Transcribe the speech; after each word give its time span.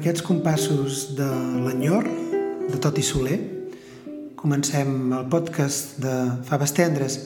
Aquests 0.00 0.22
compassos 0.24 1.00
de 1.12 1.26
l'enyor, 1.60 2.06
de 2.72 2.78
tot 2.80 2.96
i 2.96 3.02
soler, 3.04 3.34
comencem 4.32 5.10
el 5.12 5.26
podcast 5.28 5.98
de 6.00 6.14
Faves 6.48 6.72
Tendres, 6.72 7.18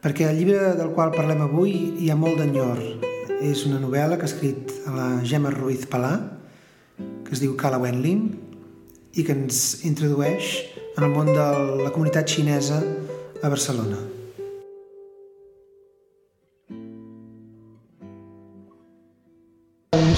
perquè 0.00 0.30
el 0.30 0.40
llibre 0.40 0.70
del 0.78 0.94
qual 0.96 1.12
parlem 1.12 1.42
avui 1.44 1.74
hi 2.00 2.08
ha 2.08 2.16
molt 2.16 2.40
d'enyor. 2.40 2.80
És 3.44 3.66
una 3.68 3.82
novel·la 3.84 4.16
que 4.16 4.24
ha 4.24 4.32
escrit 4.32 4.72
la 4.96 5.10
Gemma 5.28 5.52
Ruiz 5.52 5.84
Palà, 5.92 6.14
que 6.96 7.36
es 7.36 7.44
diu 7.44 7.52
Cala 7.60 7.82
Wenling, 7.84 8.30
i 9.12 9.20
que 9.20 9.36
ens 9.36 9.84
introdueix 9.84 10.56
en 10.96 11.04
el 11.04 11.12
món 11.12 11.34
de 11.36 11.48
la 11.84 11.92
comunitat 11.92 12.32
xinesa 12.32 12.80
a 12.80 13.52
Barcelona. 13.52 14.13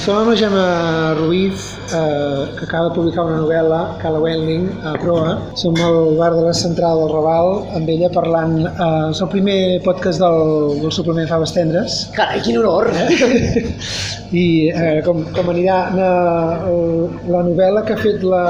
Som 0.07 0.21
amb 0.21 0.29
la 0.31 0.37
Gemma 0.39 1.15
Ruiz, 1.19 1.73
eh, 1.91 2.47
que 2.57 2.65
acaba 2.65 2.91
de 2.91 2.95
publicar 2.95 3.25
una 3.27 3.41
novel·la, 3.41 3.79
Cala 3.99 4.21
Wendling, 4.23 4.69
a 4.87 4.93
Proa. 5.03 5.33
Som 5.59 5.75
al 5.83 6.15
bar 6.15 6.29
de 6.37 6.45
la 6.45 6.53
central 6.55 7.01
del 7.01 7.11
Raval, 7.11 7.51
amb 7.75 7.91
ella 7.91 8.07
parlant... 8.15 8.55
Eh, 8.69 9.11
és 9.11 9.23
el 9.25 9.31
primer 9.33 9.57
podcast 9.83 10.23
del, 10.23 10.79
del 10.85 10.95
suplement 10.95 11.27
Faves 11.27 11.57
Tendres. 11.57 11.99
Carai, 12.15 12.39
quin 12.47 12.61
honor! 12.61 12.93
Eh? 12.95 13.65
I 14.45 14.47
eh, 14.71 15.03
com, 15.03 15.25
com 15.35 15.51
anirà 15.51 15.81
na, 15.99 16.13
la 17.35 17.43
novel·la 17.51 17.83
que 17.83 17.99
ha 17.99 18.05
fet 18.07 18.23
la, 18.23 18.47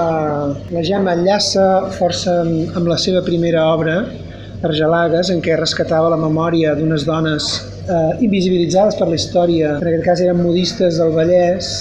la 0.76 0.84
Gemma 0.84 1.16
enllaça 1.16 1.86
força 1.96 2.42
amb, 2.42 2.76
amb 2.76 2.92
la 2.92 3.00
seva 3.00 3.24
primera 3.24 3.64
obra, 3.72 4.02
Argelagues, 4.64 5.30
en 5.30 5.42
què 5.44 5.56
rescatava 5.58 6.08
la 6.12 6.20
memòria 6.20 6.74
d'unes 6.78 7.04
dones 7.04 7.50
eh, 7.84 8.24
invisibilitzades 8.24 8.96
per 8.96 9.08
la 9.10 9.18
història, 9.18 9.76
en 9.76 9.90
aquest 9.90 10.06
cas 10.06 10.22
eren 10.24 10.40
modistes 10.40 11.00
del 11.00 11.12
Vallès, 11.16 11.72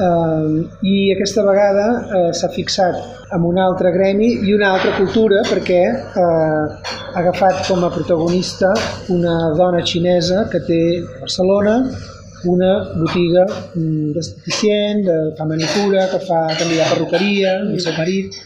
eh, 0.00 0.68
i 0.86 0.96
aquesta 1.14 1.44
vegada 1.46 1.86
eh, 2.00 2.30
s'ha 2.36 2.50
fixat 2.54 3.00
amb 3.36 3.46
un 3.46 3.58
altre 3.62 3.92
gremi 3.94 4.32
i 4.46 4.54
una 4.56 4.72
altra 4.74 4.94
cultura 4.96 5.42
perquè 5.48 5.82
eh, 5.90 6.24
ha 6.24 7.18
agafat 7.20 7.66
com 7.68 7.84
a 7.84 7.92
protagonista 7.94 8.72
una 9.14 9.36
dona 9.58 9.82
xinesa 9.86 10.46
que 10.50 10.62
té 10.66 10.82
a 11.02 11.20
Barcelona 11.26 11.76
una 12.48 12.70
botiga 12.96 13.44
mm, 13.74 14.12
d'esteticient, 14.16 15.04
de 15.06 15.18
fa 15.38 15.46
manicura, 15.48 16.06
que 16.12 16.20
fa 16.24 16.42
també 16.58 16.78
de 16.78 16.88
perruqueria, 16.92 17.56
el 17.66 17.80
seu 17.84 17.96
marit, 17.98 18.36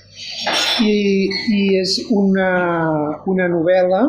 i, 0.82 0.94
i 1.54 1.64
és 1.80 1.98
una, 2.10 2.50
una 3.30 3.48
novel·la 3.50 4.04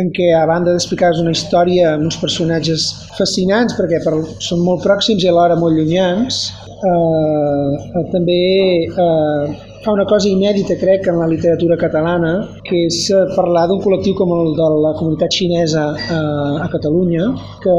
en 0.00 0.10
què 0.16 0.28
a 0.36 0.44
banda 0.48 0.74
d'explicar 0.74 1.10
una 1.20 1.32
història 1.34 1.94
amb 1.94 2.08
uns 2.08 2.18
personatges 2.20 2.86
fascinants 3.16 3.76
perquè 3.78 4.00
per, 4.04 4.14
són 4.44 4.62
molt 4.66 4.84
pròxims 4.84 5.24
i 5.24 5.30
alhora 5.30 5.56
molt 5.60 5.76
llunyans, 5.78 6.42
eh, 6.90 8.04
també 8.12 8.40
eh, 8.86 9.69
fa 9.84 9.92
una 9.92 10.04
cosa 10.04 10.28
inèdita, 10.28 10.76
crec, 10.80 11.06
en 11.08 11.18
la 11.20 11.28
literatura 11.30 11.76
catalana, 11.80 12.32
que 12.66 12.84
és 12.86 12.98
eh, 13.10 13.22
parlar 13.36 13.66
d'un 13.70 13.80
col·lectiu 13.80 14.16
com 14.18 14.32
el 14.36 14.52
de 14.58 14.68
la 14.84 14.92
comunitat 14.98 15.32
xinesa 15.32 15.86
a, 15.88 15.94
eh, 16.16 16.64
a 16.64 16.68
Catalunya, 16.72 17.30
que, 17.64 17.76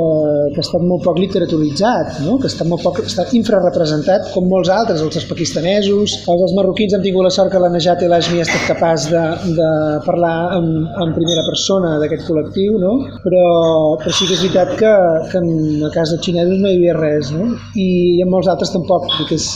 que 0.53 0.59
ha 0.59 0.65
estat 0.65 0.85
molt 0.85 1.05
poc 1.05 1.19
literaturitzat, 1.21 2.21
no? 2.25 2.37
que 2.41 2.49
està 2.49 2.65
molt 2.67 2.83
poc 2.85 3.01
està 3.03 3.27
infrarrepresentat, 3.37 4.31
com 4.33 4.49
molts 4.49 4.71
altres, 4.73 5.03
els 5.05 5.29
pakistanesos, 5.29 6.17
els, 6.25 6.45
els 6.47 6.55
marroquins 6.57 6.97
han 6.97 7.05
tingut 7.05 7.27
la 7.27 7.33
sort 7.33 7.53
que 7.53 7.61
la 7.61 7.69
Najat 7.73 8.01
Elashmi 8.07 8.41
ha 8.41 8.47
estat 8.47 8.65
capaç 8.73 9.07
de, 9.11 9.25
de 9.59 9.69
parlar 10.07 10.35
en, 10.57 10.71
en 11.05 11.13
primera 11.17 11.45
persona 11.47 11.97
d'aquest 12.01 12.25
col·lectiu, 12.29 12.79
no? 12.81 12.95
però, 13.23 13.45
però 14.01 14.15
sí 14.15 14.25
que 14.25 14.37
és 14.37 14.45
veritat 14.47 14.73
que, 14.81 14.93
que 15.31 15.41
en 15.43 15.51
el 15.81 15.91
cas 15.93 16.15
dels 16.15 16.25
xinesos 16.25 16.57
no 16.57 16.71
hi 16.71 16.79
havia 16.79 16.97
res, 16.97 17.31
no? 17.35 17.51
I, 17.77 17.89
en 18.23 18.31
molts 18.31 18.49
altres 18.51 18.73
tampoc, 18.73 19.05
que 19.29 19.37
és, 19.37 19.51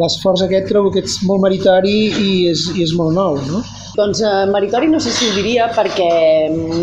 l'esforç 0.00 0.46
aquest 0.46 0.68
trobo 0.70 0.92
que 0.94 1.02
ets 1.04 1.20
molt 1.28 1.44
meritori 1.44 1.98
i 2.10 2.32
és, 2.52 2.66
i 2.76 2.86
és 2.86 2.96
molt 2.98 3.16
nou, 3.16 3.38
no? 3.50 3.62
Doncs 3.96 4.20
eh, 4.20 4.34
meritori 4.52 4.90
no 4.92 5.00
sé 5.00 5.12
si 5.14 5.28
ho 5.28 5.36
diria 5.36 5.70
perquè 5.76 6.10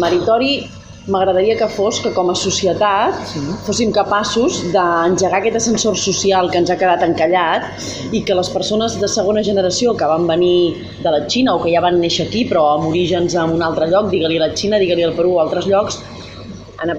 meritori 0.01 0.55
m'agradaria 1.03 1.57
que 1.59 1.67
fos 1.67 1.99
que 1.99 2.13
com 2.15 2.29
a 2.31 2.35
societat 2.35 3.17
sí. 3.27 3.41
fóssim 3.65 3.91
capaços 3.91 4.61
d'engegar 4.71 5.41
aquest 5.41 5.57
ascensor 5.59 5.97
social 5.99 6.47
que 6.51 6.61
ens 6.61 6.71
ha 6.71 6.77
quedat 6.79 7.03
encallat 7.03 7.67
i 8.15 8.23
que 8.23 8.37
les 8.37 8.49
persones 8.53 8.95
de 9.01 9.09
segona 9.11 9.43
generació 9.43 9.97
que 9.99 10.07
van 10.07 10.27
venir 10.29 10.79
de 11.03 11.11
la 11.11 11.25
Xina 11.27 11.57
o 11.57 11.63
que 11.63 11.73
ja 11.73 11.83
van 11.83 11.99
néixer 11.99 12.29
aquí 12.29 12.45
però 12.47 12.63
amb 12.77 12.87
orígens 12.93 13.35
en 13.35 13.51
un 13.57 13.65
altre 13.67 13.89
lloc, 13.91 14.07
digue-li 14.13 14.39
la 14.39 14.53
Xina, 14.55 14.79
digue-li 14.79 15.03
el 15.03 15.15
Perú 15.17 15.35
o 15.35 15.41
altres 15.43 15.67
llocs, 15.67 15.99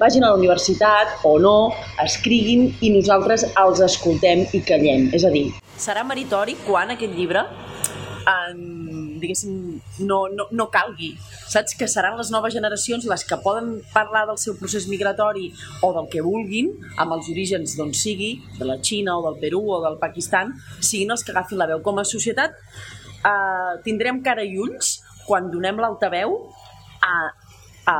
vagin 0.01 0.25
a 0.25 0.31
la 0.33 0.39
universitat 0.39 1.21
o 1.23 1.35
no, 1.37 1.71
escriguin 2.01 2.71
i 2.81 2.89
nosaltres 2.95 3.45
els 3.61 3.83
escoltem 3.85 4.47
i 4.57 4.63
callem. 4.65 5.11
És 5.13 5.27
a 5.27 5.29
dir, 5.29 5.51
serà 5.77 6.03
meritori 6.07 6.55
quan 6.65 6.95
aquest 6.95 7.13
llibre 7.13 7.45
en, 8.25 9.19
diguéssim, 9.21 9.79
no, 10.09 10.19
no, 10.33 10.47
no 10.51 10.67
calgui. 10.73 11.11
Saps? 11.51 11.75
Que 11.77 11.87
seran 11.91 12.17
les 12.17 12.31
noves 12.33 12.55
generacions 12.55 13.05
les 13.09 13.25
que 13.27 13.37
poden 13.43 13.75
parlar 13.93 14.25
del 14.29 14.39
seu 14.41 14.57
procés 14.59 14.89
migratori 14.89 15.51
o 15.85 15.91
del 15.93 16.09
que 16.11 16.25
vulguin, 16.25 16.71
amb 16.97 17.17
els 17.17 17.29
orígens 17.33 17.77
d'on 17.77 17.93
sigui, 17.93 18.35
de 18.57 18.67
la 18.67 18.79
Xina 18.81 19.17
o 19.19 19.25
del 19.27 19.39
Perú 19.43 19.63
o 19.77 19.81
del 19.85 19.99
Pakistan, 20.01 20.55
siguin 20.79 21.13
els 21.13 21.23
que 21.23 21.35
agafin 21.35 21.61
la 21.61 21.69
veu. 21.69 21.83
Com 21.85 22.01
a 22.01 22.07
societat 22.07 22.57
eh, 22.57 23.73
tindrem 23.85 24.23
cara 24.25 24.45
i 24.45 24.57
ulls 24.57 24.99
quan 25.25 25.49
donem 25.53 25.79
l'altaveu 25.81 26.39
a 27.05 27.15
a, 27.85 27.97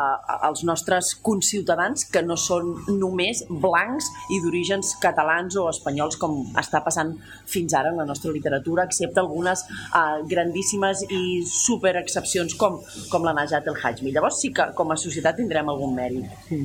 als 0.48 0.64
nostres 0.68 1.14
conciutadans 1.26 2.06
que 2.12 2.24
no 2.26 2.38
són 2.40 2.74
només 3.00 3.44
blancs 3.50 4.10
i 4.34 4.42
d'orígens 4.44 4.96
catalans 5.04 5.58
o 5.62 5.68
espanyols 5.70 6.18
com 6.22 6.42
està 6.60 6.82
passant 6.86 7.16
fins 7.50 7.76
ara 7.78 7.94
en 7.94 8.02
la 8.02 8.08
nostra 8.10 8.34
literatura, 8.34 8.86
excepte 8.90 9.22
algunes 9.22 9.66
uh, 9.94 10.26
grandíssimes 10.30 11.06
i 11.10 11.22
super 11.50 11.96
excepcions 12.02 12.58
com, 12.60 12.82
com 13.12 13.28
la 13.28 13.36
Najat 13.38 13.70
El 13.72 13.80
Hajmi. 13.82 14.12
Llavors 14.16 14.42
sí 14.42 14.52
que 14.56 14.72
com 14.76 14.92
a 14.92 15.00
societat 15.00 15.40
tindrem 15.40 15.70
algun 15.70 15.96
mèrit. 15.96 16.28
Sí. 16.50 16.62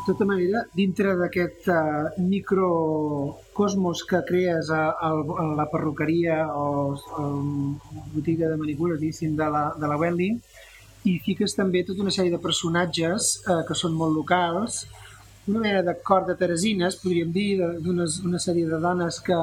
De 0.00 0.14
tota 0.14 0.24
manera, 0.24 0.62
dintre 0.72 1.12
d'aquest 1.18 1.66
uh, 1.68 2.08
microcosmos 2.24 4.00
que 4.08 4.22
crees 4.26 4.70
a, 4.72 4.86
a, 4.96 5.10
a 5.12 5.44
la 5.58 5.66
perruqueria 5.68 6.46
o 6.56 6.94
a 6.96 7.26
la 7.26 8.06
botiga 8.14 8.48
de 8.48 8.56
manicures, 8.56 8.98
diguéssim, 9.02 9.36
de 9.36 9.50
la, 9.52 9.66
de 9.76 9.90
la 9.90 9.98
Wendy, 10.00 10.30
i 11.08 11.16
fiques 11.24 11.54
també 11.56 11.84
tota 11.86 12.04
una 12.04 12.12
sèrie 12.14 12.32
de 12.32 12.40
personatges 12.42 13.30
eh, 13.46 13.60
que 13.68 13.76
són 13.78 13.94
molt 13.96 14.16
locals, 14.16 14.84
una 15.48 15.62
mena 15.64 15.80
de 15.86 15.94
cor 16.04 16.26
de 16.28 16.36
teresines, 16.36 16.98
podríem 17.00 17.32
dir, 17.32 17.60
d'una 17.84 18.42
sèrie 18.42 18.68
de 18.68 18.80
dones 18.82 19.20
que, 19.24 19.38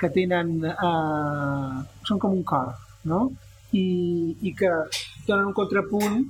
que 0.00 0.10
tenen... 0.14 0.56
Eh, 0.70 1.82
són 2.06 2.20
com 2.22 2.36
un 2.36 2.44
cor, 2.46 2.74
no? 3.10 3.26
I, 3.74 3.84
i 4.46 4.54
que 4.54 4.70
donen 5.26 5.48
un 5.50 5.56
contrapunt 5.56 6.20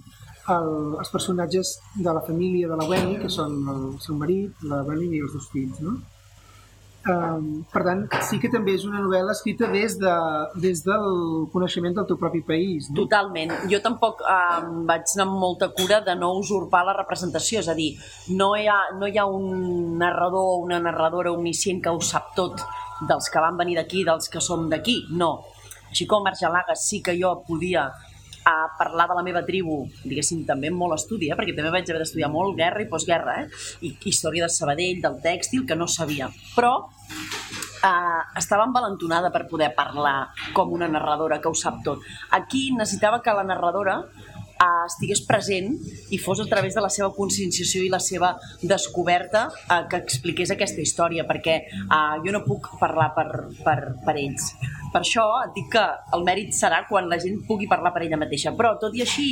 el, 0.54 0.70
els 1.00 1.10
personatges 1.12 1.78
de 1.96 2.12
la 2.12 2.22
família 2.24 2.68
de 2.70 2.78
la 2.80 2.88
Wendy, 2.88 3.18
que 3.22 3.30
són 3.32 3.56
el 3.74 3.84
seu 4.04 4.16
marit, 4.20 4.64
la 4.70 4.82
Wendy 4.86 5.18
i 5.18 5.24
els 5.26 5.36
dos 5.36 5.48
fills, 5.52 5.80
no? 5.84 5.98
Um, 7.04 7.48
per 7.68 7.82
tant, 7.84 8.04
sí 8.24 8.38
que 8.40 8.48
també 8.48 8.74
és 8.78 8.84
una 8.88 9.02
novel·la 9.02 9.34
escrita 9.36 9.68
des, 9.68 9.98
de, 10.00 10.12
des 10.62 10.80
del 10.86 11.04
coneixement 11.52 11.98
del 11.98 12.06
teu 12.08 12.16
propi 12.20 12.40
país. 12.46 12.88
No? 12.88 13.02
Totalment. 13.02 13.52
Jo 13.68 13.80
tampoc 13.84 14.22
um, 14.24 14.84
vaig 14.88 15.04
anar 15.12 15.26
amb 15.28 15.36
molta 15.42 15.68
cura 15.76 16.00
de 16.06 16.14
no 16.16 16.32
usurpar 16.40 16.84
la 16.88 16.96
representació, 16.96 17.60
és 17.60 17.68
a 17.68 17.76
dir, 17.76 17.90
no 18.32 18.54
hi 18.56 18.64
ha, 18.72 18.78
no 18.96 19.10
hi 19.10 19.20
ha 19.20 19.26
un 19.28 19.98
narrador 20.00 20.54
o 20.54 20.62
una 20.64 20.80
narradora 20.80 21.34
omniscient 21.36 21.82
que 21.84 21.92
ho 21.92 22.00
sap 22.00 22.32
tot 22.38 22.64
dels 23.08 23.28
que 23.28 23.42
van 23.42 23.60
venir 23.60 23.76
d'aquí, 23.80 24.04
dels 24.06 24.32
que 24.32 24.40
som 24.40 24.70
d'aquí, 24.72 25.02
no. 25.12 25.34
Així 25.90 26.08
com 26.10 26.24
Argelaga 26.26 26.74
sí 26.78 27.02
que 27.04 27.14
jo 27.20 27.36
podia 27.46 27.90
a 28.44 28.56
parlar 28.78 29.08
de 29.08 29.16
la 29.16 29.24
meva 29.24 29.44
tribu, 29.46 29.84
diguéssim, 30.04 30.44
també 30.48 30.68
amb 30.72 30.82
molt 30.82 30.98
estudi, 30.98 31.30
eh? 31.30 31.36
perquè 31.38 31.54
també 31.56 31.72
vaig 31.72 31.88
haver 31.88 32.02
d'estudiar 32.02 32.30
molt 32.32 32.56
guerra 32.58 32.84
i 32.84 32.88
postguerra, 32.90 33.38
eh? 33.42 33.62
I 33.88 33.94
història 34.10 34.44
de 34.44 34.52
Sabadell, 34.52 35.00
del 35.04 35.20
tèxtil, 35.24 35.64
que 35.68 35.78
no 35.78 35.88
sabia. 35.88 36.28
Però 36.56 36.74
eh, 37.84 38.22
estava 38.40 38.68
envalentonada 38.68 39.32
per 39.32 39.46
poder 39.48 39.72
parlar 39.76 40.30
com 40.56 40.72
una 40.76 40.88
narradora 40.88 41.40
que 41.40 41.48
ho 41.48 41.56
sap 41.56 41.80
tot. 41.86 42.04
Aquí 42.36 42.70
necessitava 42.76 43.22
que 43.22 43.36
la 43.36 43.46
narradora 43.48 44.02
eh, 44.54 44.84
estigués 44.86 45.22
present 45.28 45.74
i 46.14 46.20
fos 46.22 46.40
a 46.40 46.48
través 46.50 46.74
de 46.74 46.84
la 46.84 46.90
seva 46.92 47.10
conscienciació 47.16 47.84
i 47.84 47.90
la 47.92 48.00
seva 48.02 48.34
descoberta 48.62 49.46
eh, 49.50 49.82
que 49.90 50.00
expliqués 50.02 50.54
aquesta 50.54 50.82
història, 50.84 51.26
perquè 51.28 51.58
eh, 51.64 52.14
jo 52.24 52.34
no 52.34 52.44
puc 52.46 52.72
parlar 52.80 53.10
per, 53.16 53.28
per, 53.64 53.78
per 54.04 54.16
ells. 54.16 54.52
Per 54.94 55.02
això 55.02 55.26
et 55.42 55.54
dic 55.56 55.72
que 55.74 55.84
el 56.14 56.24
mèrit 56.26 56.54
serà 56.54 56.84
quan 56.88 57.10
la 57.10 57.18
gent 57.22 57.42
pugui 57.48 57.66
parlar 57.70 57.94
per 57.94 58.04
ella 58.06 58.20
mateixa. 58.20 58.54
Però, 58.54 58.76
tot 58.80 58.94
i 58.94 59.02
així, 59.02 59.28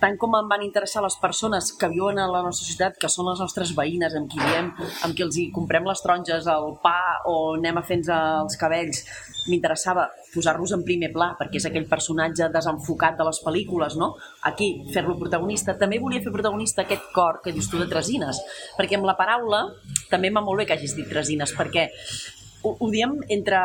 tant 0.00 0.16
com 0.20 0.34
em 0.38 0.48
van 0.50 0.62
interessar 0.64 1.02
les 1.04 1.16
persones 1.20 1.70
que 1.76 1.90
viuen 1.92 2.18
a 2.18 2.26
la 2.30 2.40
nostra 2.46 2.66
ciutat, 2.66 2.96
que 3.00 3.10
són 3.12 3.28
les 3.30 3.42
nostres 3.42 3.74
veïnes, 3.76 4.16
amb 4.16 4.30
qui 4.32 4.40
diem, 4.40 4.70
amb 5.04 5.16
qui 5.16 5.26
els 5.26 5.36
hi 5.36 5.50
comprem 5.54 5.86
les 5.88 6.02
taronges, 6.02 6.48
el 6.48 6.74
pa 6.82 7.20
o 7.28 7.36
anem 7.58 7.78
a 7.80 7.84
fer 7.86 8.00
els 8.00 8.56
cabells, 8.60 9.04
m'interessava 9.50 10.08
posar-los 10.34 10.72
en 10.76 10.82
primer 10.86 11.10
pla, 11.12 11.32
perquè 11.38 11.58
és 11.60 11.68
aquell 11.68 11.88
personatge 11.90 12.48
desenfocat 12.54 13.16
de 13.18 13.26
les 13.26 13.40
pel·lícules, 13.44 13.96
no? 14.00 14.12
Aquí, 14.46 14.70
fer-lo 14.94 15.16
protagonista. 15.18 15.76
També 15.78 15.98
volia 16.02 16.22
fer 16.22 16.32
protagonista 16.32 16.84
aquest 16.84 17.10
cor 17.14 17.40
que 17.44 17.54
dius 17.56 17.70
tu 17.70 17.80
de 17.80 17.88
Tresines, 17.90 18.40
perquè 18.78 18.98
amb 18.98 19.08
la 19.08 19.16
paraula 19.18 19.64
també 20.10 20.30
m'ha 20.30 20.44
molt 20.44 20.62
bé 20.62 20.68
que 20.68 20.78
hagis 20.78 20.94
dit 20.98 21.08
Tresines, 21.10 21.54
perquè 21.56 21.88
ho, 22.62 22.76
ho 22.76 22.90
diem 22.92 23.18
entre 23.28 23.58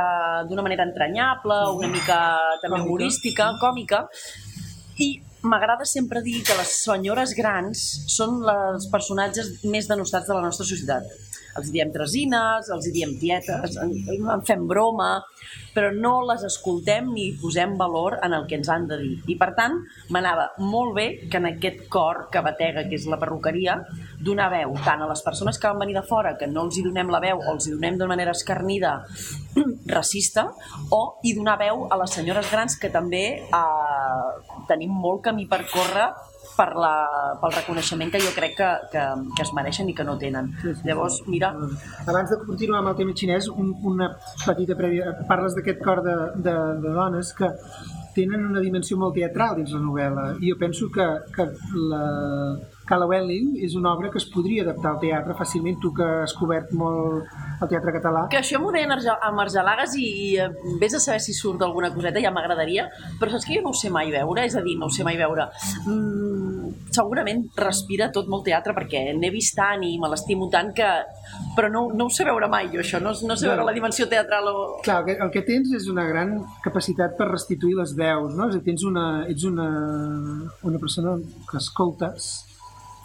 d'una 0.49 0.65
manera 0.65 0.87
entranyable, 0.87 1.59
una 1.77 1.91
mica 1.91 2.19
també 2.63 2.81
humorística, 2.81 3.51
còmica, 3.61 4.05
i 5.03 5.09
m'agrada 5.45 5.85
sempre 5.89 6.23
dir 6.25 6.41
que 6.43 6.57
les 6.57 6.73
senyores 6.83 7.35
grans 7.37 7.85
són 8.11 8.41
els 8.51 8.89
personatges 8.91 9.53
més 9.63 9.89
denostats 9.91 10.29
de 10.29 10.37
la 10.37 10.43
nostra 10.47 10.67
societat. 10.67 11.07
Els 11.55 11.69
diem 11.71 11.91
tresines, 11.93 12.67
els 12.73 12.87
diem 12.91 13.13
tietes, 13.21 13.77
en, 13.79 13.93
en 14.19 14.41
fem 14.47 14.65
broma, 14.67 15.11
però 15.75 15.91
no 15.95 16.17
les 16.27 16.43
escoltem 16.47 17.07
ni 17.15 17.29
posem 17.39 17.77
valor 17.79 18.17
en 18.25 18.35
el 18.35 18.43
que 18.49 18.57
ens 18.59 18.69
han 18.71 18.87
de 18.89 18.97
dir. 18.99 19.13
I 19.31 19.37
per 19.39 19.51
tant, 19.55 19.77
m'anava 20.11 20.49
molt 20.59 20.95
bé 20.97 21.05
que 21.31 21.39
en 21.39 21.49
aquest 21.51 21.85
cor 21.91 22.25
que 22.31 22.43
batega, 22.43 22.85
que 22.89 22.99
és 22.99 23.07
la 23.11 23.19
perruqueria, 23.21 23.77
donar 24.25 24.49
veu 24.51 24.75
tant 24.83 25.03
a 25.03 25.09
les 25.11 25.23
persones 25.23 25.59
que 25.59 25.71
van 25.71 25.79
venir 25.83 25.95
de 25.95 26.05
fora, 26.07 26.35
que 26.39 26.47
no 26.51 26.65
els 26.67 26.79
hi 26.79 26.85
donem 26.85 27.11
la 27.13 27.23
veu 27.23 27.39
o 27.39 27.49
els 27.53 27.67
hi 27.67 27.75
donem 27.75 27.99
de 27.99 28.09
manera 28.11 28.35
escarnida 28.35 28.97
racista, 29.95 30.49
o 30.91 31.01
i 31.23 31.35
donar 31.39 31.59
veu 31.63 31.87
a 31.87 31.99
les 32.03 32.19
senyores 32.19 32.51
grans 32.51 32.79
que 32.79 32.91
també 32.91 33.25
eh, 33.43 34.54
tenim 34.69 34.93
molt 34.93 35.23
camí 35.25 35.47
per 35.49 35.63
córrer 35.71 36.07
per 36.55 36.69
la, 36.79 36.93
pel 37.41 37.53
reconeixement 37.55 38.13
que 38.13 38.21
jo 38.23 38.31
crec 38.35 38.55
que, 38.59 38.69
que, 38.93 39.03
que 39.35 39.43
es 39.43 39.51
mereixen 39.57 39.89
i 39.91 39.95
que 39.97 40.05
no 40.07 40.15
tenen. 40.21 40.53
Sí, 40.61 40.69
sí, 40.69 40.75
sí. 40.79 40.87
Llavors, 40.87 41.19
mira, 41.27 41.51
Abans 42.05 42.31
de 42.31 42.39
continuar 42.45 42.79
amb 42.81 42.93
el 42.93 42.99
tema 43.01 43.15
xinès, 43.17 43.49
un, 43.51 43.73
una 43.83 44.11
petita 44.45 44.77
prèvia. 44.79 45.11
Parles 45.27 45.57
d'aquest 45.57 45.83
cor 45.83 46.03
de, 46.05 46.15
de, 46.45 46.55
de 46.85 46.95
dones 46.95 47.33
que 47.35 47.51
tenen 48.15 48.45
una 48.47 48.63
dimensió 48.63 48.95
molt 48.97 49.17
teatral 49.17 49.57
dins 49.59 49.73
la 49.75 49.81
novel·la 49.83 50.25
i 50.39 50.53
jo 50.53 50.55
penso 50.59 50.87
que, 50.93 51.05
que 51.35 51.49
la 51.91 52.03
Cala 52.85 53.07
Welling 53.09 53.55
és 53.65 53.73
una 53.73 53.91
obra 53.95 54.11
que 54.13 54.19
es 54.21 54.27
podria 54.29 54.61
adaptar 54.61 54.91
al 54.93 54.99
teatre 55.01 55.33
fàcilment, 55.39 55.79
tu 55.81 55.89
que 55.97 56.05
has 56.21 56.35
cobert 56.37 56.69
molt 56.77 57.31
el 57.63 57.69
teatre 57.71 57.93
català. 57.95 58.27
que 58.29 58.37
això 58.37 58.59
m'ho 58.61 58.71
deien 58.75 58.91
Arge- 58.93 59.15
amb 59.25 59.41
Argelagues 59.41 59.95
i, 59.97 60.05
i 60.05 60.27
eh, 60.43 60.49
vés 60.81 60.93
a 60.93 60.99
saber 61.01 61.19
si 61.23 61.33
surt 61.33 61.63
alguna 61.65 61.89
coseta, 61.95 62.21
ja 62.21 62.31
m'agradaria, 62.35 62.85
però 63.19 63.31
saps 63.33 63.47
que 63.47 63.57
jo 63.57 63.63
no 63.65 63.73
ho 63.73 63.79
sé 63.79 63.89
mai 63.89 64.11
veure, 64.13 64.45
és 64.45 64.55
a 64.55 64.61
dir, 64.61 64.77
no 64.77 64.85
ho 64.85 64.93
sé 64.93 65.03
mai 65.07 65.17
veure. 65.17 65.47
Mm, 65.87 66.69
segurament 66.93 67.47
respira 67.57 68.11
tot 68.13 68.29
molt 68.31 68.45
teatre 68.45 68.75
perquè 68.77 69.01
n'he 69.17 69.31
vist 69.33 69.55
tant 69.57 69.81
i 69.83 69.95
me 69.99 70.11
l'estimo 70.11 70.49
tant 70.53 70.69
que... 70.77 70.91
Però 71.57 71.69
no, 71.71 71.87
no 71.91 72.05
ho 72.05 72.13
sé 72.13 72.23
veure 72.27 72.47
mai, 72.51 72.69
jo, 72.69 72.79
això. 72.83 73.01
No, 73.01 73.15
no 73.25 73.35
sé 73.35 73.47
veure 73.49 73.65
la 73.65 73.73
dimensió 73.73 74.05
teatral 74.11 74.47
o... 74.51 74.55
Clar, 74.85 75.01
el 75.01 75.05
que, 75.09 75.17
el 75.25 75.31
que 75.33 75.41
tens 75.47 75.73
és 75.73 75.89
una 75.89 76.05
gran 76.05 76.37
capacitat 76.63 77.17
per 77.17 77.31
restituir 77.31 77.79
les 77.81 77.95
veus, 77.97 78.35
no? 78.35 78.49
És 78.51 78.59
a 78.59 78.59
dir, 78.59 78.65
tens 78.69 78.85
una, 78.85 79.05
ets 79.31 79.43
una, 79.49 79.69
una 80.69 80.79
persona 80.79 81.17
que 81.49 81.57
escoltes 81.57 82.35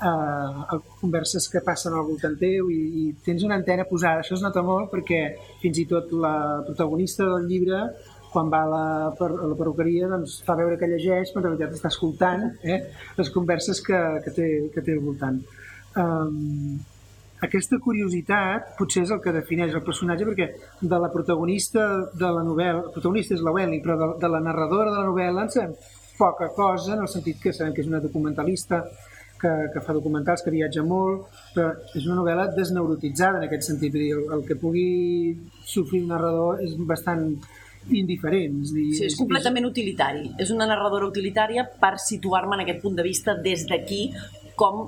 eh, 0.03 0.79
converses 1.01 1.49
que 1.53 1.63
passen 1.65 1.97
al 1.97 2.07
voltant 2.09 2.37
teu 2.41 2.71
i, 2.73 2.81
i 3.03 3.05
tens 3.25 3.45
una 3.47 3.59
antena 3.61 3.87
posada. 3.89 4.25
Això 4.25 4.37
es 4.39 4.45
nota 4.45 4.63
molt 4.67 4.91
perquè 4.93 5.23
fins 5.63 5.83
i 5.83 5.87
tot 5.91 6.13
la 6.13 6.35
protagonista 6.67 7.29
del 7.29 7.49
llibre 7.51 7.85
quan 8.31 8.51
va 8.51 8.63
a 8.63 8.71
la, 8.71 8.85
per, 9.19 9.31
a 9.35 9.49
la 9.51 9.57
perruqueria 9.59 10.09
doncs 10.11 10.39
fa 10.47 10.55
veure 10.59 10.79
que 10.79 10.89
llegeix 10.91 11.33
però 11.35 11.43
en 11.43 11.49
realitat 11.49 11.75
està 11.75 11.91
escoltant 11.91 12.47
eh, 12.63 12.79
les 13.19 13.33
converses 13.35 13.83
que, 13.83 13.99
que, 14.25 14.35
té, 14.37 14.49
que 14.75 14.85
té 14.87 14.95
al 14.95 15.03
voltant. 15.03 15.41
Um, 15.99 16.79
aquesta 17.43 17.81
curiositat 17.83 18.75
potser 18.79 19.07
és 19.07 19.13
el 19.15 19.21
que 19.25 19.33
defineix 19.35 19.75
el 19.75 19.85
personatge 19.87 20.27
perquè 20.29 20.51
de 20.93 20.99
la 21.03 21.09
protagonista 21.13 21.87
de 22.13 22.33
la 22.37 22.45
novel·la, 22.47 22.85
la 22.85 22.95
protagonista 22.95 23.35
és 23.35 23.43
la 23.43 23.55
Welly, 23.57 23.81
però 23.83 23.97
de, 23.99 24.11
de 24.23 24.31
la 24.31 24.43
narradora 24.45 24.93
de 24.93 24.99
la 25.01 25.09
novel·la 25.09 25.47
en 25.47 25.55
sabem 25.55 25.75
poca 26.21 26.51
cosa 26.53 26.95
en 26.95 27.07
el 27.07 27.09
sentit 27.09 27.41
que 27.41 27.55
sabem 27.57 27.73
que 27.73 27.81
és 27.81 27.89
una 27.89 28.03
documentalista 28.05 28.83
que, 29.41 29.53
que 29.73 29.83
fa 29.85 29.97
documentals, 29.97 30.45
que 30.45 30.53
viatja 30.55 30.85
molt, 30.87 31.31
però 31.55 31.71
és 31.97 32.05
una 32.07 32.19
novel·la 32.21 32.51
desneurotitzada 32.57 33.41
en 33.41 33.49
aquest 33.49 33.71
sentit, 33.71 33.95
dir, 33.95 34.13
el, 34.17 34.27
el 34.37 34.45
que 34.49 34.59
pugui 34.61 34.91
sofrir 35.65 36.05
un 36.05 36.15
narrador 36.15 36.63
és 36.65 36.77
bastant 36.89 37.27
indiferent. 37.89 38.61
És, 38.65 38.75
dir, 38.77 38.89
Sí, 38.99 39.07
és 39.09 39.17
completament 39.19 39.67
utilitari. 39.69 40.29
És 40.43 40.53
una 40.55 40.69
narradora 40.69 41.09
utilitària 41.09 41.65
per 41.81 41.97
situar-me 42.03 42.59
en 42.59 42.67
aquest 42.67 42.83
punt 42.85 42.99
de 42.99 43.07
vista 43.07 43.37
des 43.41 43.67
d'aquí 43.71 44.11
com, 44.61 44.85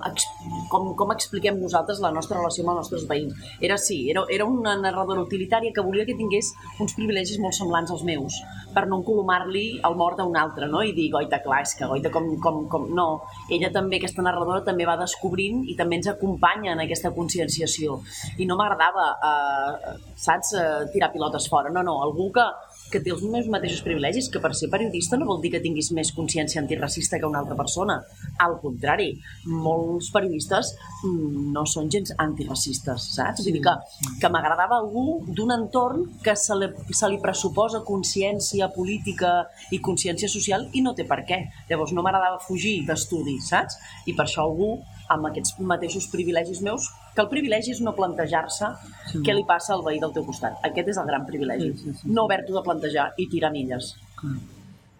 com, 0.68 0.90
com 0.98 1.12
expliquem 1.14 1.56
nosaltres 1.56 2.00
la 2.04 2.12
nostra 2.12 2.36
relació 2.38 2.64
amb 2.64 2.74
els 2.74 2.82
nostres 2.82 3.06
veïns. 3.08 3.38
Era 3.64 3.78
sí, 3.80 4.02
era, 4.12 4.26
era 4.36 4.44
una 4.44 4.74
narradora 4.80 5.24
utilitària 5.24 5.72
que 5.72 5.84
volia 5.86 6.04
que 6.08 6.16
tingués 6.18 6.52
uns 6.82 6.92
privilegis 6.98 7.40
molt 7.40 7.56
semblants 7.56 7.92
als 7.94 8.04
meus, 8.04 8.36
per 8.74 8.84
no 8.90 9.00
encolomar-li 9.00 9.64
el 9.88 9.96
mort 9.96 10.20
a 10.20 10.26
un 10.28 10.36
altre, 10.36 10.68
no? 10.68 10.82
I 10.84 10.92
dir, 10.96 11.08
goita, 11.14 11.40
clar, 11.44 11.62
és 11.64 11.74
que 11.78 11.88
goita, 11.88 12.12
com, 12.12 12.28
com, 12.44 12.62
com... 12.72 12.88
No, 12.92 13.06
ella 13.52 13.72
també, 13.72 13.96
aquesta 14.00 14.24
narradora, 14.24 14.64
també 14.66 14.88
va 14.88 14.98
descobrint 15.00 15.64
i 15.68 15.76
també 15.78 16.00
ens 16.00 16.10
acompanya 16.12 16.74
en 16.76 16.84
aquesta 16.84 17.14
conscienciació. 17.16 18.00
I 18.36 18.48
no 18.48 18.58
m'agradava, 18.60 19.08
eh, 19.30 19.96
saps, 20.20 20.52
eh, 20.58 20.68
tirar 20.92 21.12
pilotes 21.14 21.48
fora. 21.48 21.72
No, 21.72 21.84
no, 21.86 22.00
algú 22.04 22.28
que, 22.34 22.44
que 22.92 23.00
té 23.02 23.12
els 23.14 23.22
meus 23.24 23.48
mateixos 23.52 23.82
privilegis, 23.86 24.28
que 24.32 24.40
per 24.42 24.52
ser 24.54 24.68
periodista 24.72 25.16
no 25.18 25.26
vol 25.28 25.40
dir 25.42 25.50
que 25.54 25.60
tinguis 25.64 25.90
més 25.96 26.12
consciència 26.14 26.60
antiracista 26.60 27.18
que 27.18 27.28
una 27.28 27.40
altra 27.40 27.56
persona. 27.58 27.98
Al 28.44 28.58
contrari, 28.62 29.08
molts 29.48 30.10
periodistes 30.14 30.74
mm, 31.02 31.50
no 31.56 31.64
són 31.66 31.90
gens 31.92 32.12
antiracistes, 32.22 33.08
saps? 33.16 33.42
Vull 33.46 33.58
dir 33.58 33.64
que, 33.64 33.74
que 34.20 34.30
m'agradava 34.32 34.78
algú 34.82 35.22
d'un 35.32 35.54
entorn 35.56 36.06
que 36.24 36.36
se 36.36 36.56
li, 36.60 36.70
se 36.92 37.10
li 37.10 37.20
pressuposa 37.22 37.82
consciència 37.88 38.68
política 38.76 39.34
i 39.72 39.80
consciència 39.80 40.28
social 40.28 40.68
i 40.72 40.84
no 40.84 40.94
té 40.98 41.08
per 41.08 41.22
què. 41.28 41.42
Llavors 41.70 41.92
no 41.96 42.04
m'agradava 42.04 42.42
fugir 42.44 42.82
d'estudi, 42.88 43.38
saps? 43.42 43.78
I 44.06 44.16
per 44.18 44.26
això 44.28 44.44
algú 44.46 44.74
amb 45.12 45.26
aquests 45.28 45.58
mateixos 45.60 46.06
privilegis 46.08 46.62
meus, 46.64 46.86
que 47.12 47.20
el 47.20 47.28
privilegi 47.28 47.74
és 47.74 47.80
no 47.84 47.92
plantejar-se 47.92 48.70
Sí. 49.12 49.18
què 49.20 49.34
li 49.34 49.42
passa 49.44 49.74
al 49.74 49.82
veí 49.84 49.98
del 50.00 50.12
teu 50.14 50.24
costat. 50.24 50.54
Aquest 50.64 50.88
és 50.88 50.96
el 50.96 51.04
gran 51.06 51.26
privilegi. 51.26 51.72
Sí, 51.72 51.78
sí, 51.82 51.92
sí. 52.00 52.08
No 52.08 52.24
haver-t'ho 52.24 52.54
de 52.54 52.62
plantejar 52.62 52.81
i 53.18 53.28
tirar 53.30 53.52
milles. 53.54 53.94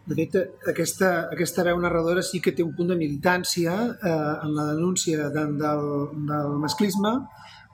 De 0.03 0.17
fet, 0.19 0.35
aquesta, 0.67 1.11
aquesta 1.31 1.63
veu 1.69 1.79
narradora 1.79 2.25
sí 2.27 2.41
que 2.43 2.51
té 2.57 2.65
un 2.67 2.73
punt 2.75 2.91
de 2.91 2.99
militància 2.99 3.75
eh, 3.93 4.33
en 4.43 4.55
la 4.57 4.65
denúncia 4.73 5.29
de, 5.31 5.45
del, 5.61 5.85
del 6.31 6.57
masclisme, 6.63 7.13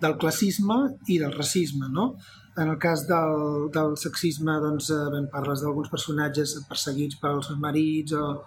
del 0.03 0.19
classisme 0.21 0.77
i 1.09 1.17
del 1.23 1.33
racisme, 1.33 1.89
no? 1.89 2.11
En 2.59 2.69
el 2.69 2.77
cas 2.83 3.07
del, 3.09 3.71
del 3.73 3.97
sexisme, 3.97 4.59
doncs, 4.61 4.91
eh, 4.93 5.01
ben 5.15 5.31
parles 5.33 5.65
d'alguns 5.65 5.89
personatges 5.89 6.59
perseguits 6.69 7.17
pels 7.23 7.49
seus 7.49 7.61
marits, 7.65 8.13
o... 8.13 8.45